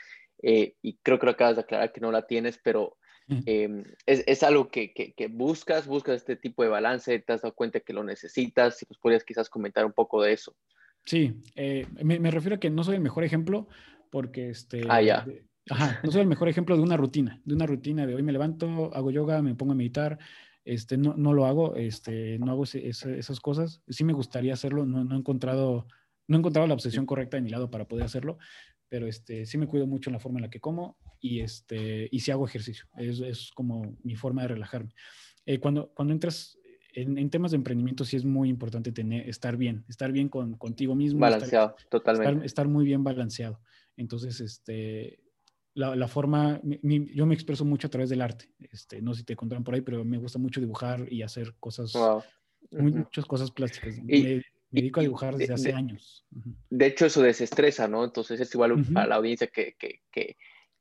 [0.42, 2.96] Eh, y creo que lo acabas de aclarar que no la tienes, pero
[3.28, 7.54] em, es, es, algo que, que, buscas, buscas este tipo de balance, te has dado
[7.54, 10.56] cuenta que lo necesitas, si nos podrías quizás comentar un poco de eso.
[11.06, 13.68] Sí, eh, me, me, refiero a que no soy el mejor ejemplo
[14.10, 14.82] porque este...
[14.88, 15.24] Ah, ya.
[15.70, 18.32] ajá, no soy el mejor ejemplo de una rutina, de una rutina de hoy me
[18.32, 20.18] levanto, hago yoga, me pongo a meditar,
[20.64, 23.82] este, no, no lo hago, este, no hago esas cosas.
[23.88, 25.86] Sí me gustaría hacerlo, no, no, he encontrado,
[26.26, 28.38] no he encontrado la obsesión correcta de mi lado para poder hacerlo,
[28.88, 32.08] pero este, sí me cuido mucho en la forma en la que como y, este,
[32.10, 32.86] y sí hago ejercicio.
[32.96, 34.92] Es, es como mi forma de relajarme.
[35.46, 36.58] Eh, cuando, cuando entras
[36.96, 40.94] en, temas de emprendimiento sí es muy importante tener, estar bien, estar bien con, contigo
[40.94, 41.20] mismo.
[41.20, 42.32] Balanceado, totalmente.
[42.32, 43.60] Estar, estar, muy bien balanceado.
[43.98, 45.20] Entonces, este,
[45.74, 48.50] la, forma, yo me expreso mucho a través del arte.
[48.72, 51.54] Este, no sé si te encontrarán por ahí, pero me gusta mucho dibujar y hacer
[51.60, 51.92] cosas,
[52.70, 54.02] muchas cosas plásticas.
[54.02, 56.24] me, dedico a dibujar desde hace años.
[56.70, 58.04] De hecho, eso desestresa, ¿no?
[58.04, 60.38] Entonces es igual para la audiencia que, que, que,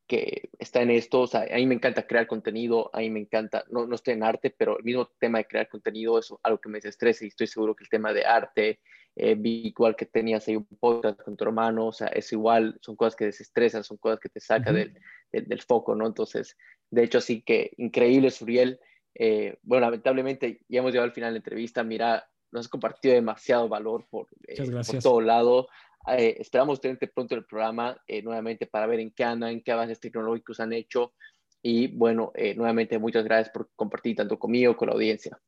[0.08, 1.22] que, está en esto.
[1.22, 4.14] O sea, a mí me encanta crear contenido, a mí me encanta, no, no estoy
[4.14, 7.30] en arte, pero el mismo tema de crear contenido es algo que me desestresa y
[7.30, 8.80] estoy seguro que el tema de arte,
[9.16, 12.78] eh, vi igual que tenías ahí un podcast con tu hermano, o sea, es igual,
[12.82, 14.94] son cosas que desestresan, son cosas que te sacan del,
[15.32, 16.06] del, foco, ¿no?
[16.06, 16.58] Entonces,
[16.90, 18.80] de hecho, así que increíble, Suriel.
[19.18, 23.14] Eh, bueno, lamentablemente ya hemos llegado al final de la entrevista, mira, nos has compartido
[23.14, 25.68] demasiado valor por, eh, por todo lado.
[26.08, 30.00] Esperamos tenerte pronto en el programa nuevamente para ver en qué andan, en qué avances
[30.00, 31.14] tecnológicos han hecho.
[31.62, 35.40] Y bueno, nuevamente muchas gracias por compartir tanto conmigo, con la audiencia.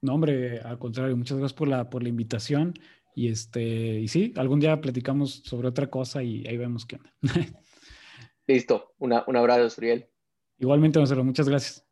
[0.00, 2.74] No, hombre, al contrario, muchas gracias por la, por la invitación.
[3.14, 7.12] Y este, y sí, algún día platicamos sobre otra cosa y ahí vemos qué onda.
[8.46, 10.08] Listo, Una, un abrazo, Uriel.
[10.58, 11.87] Igualmente, Marcelo, muchas gracias.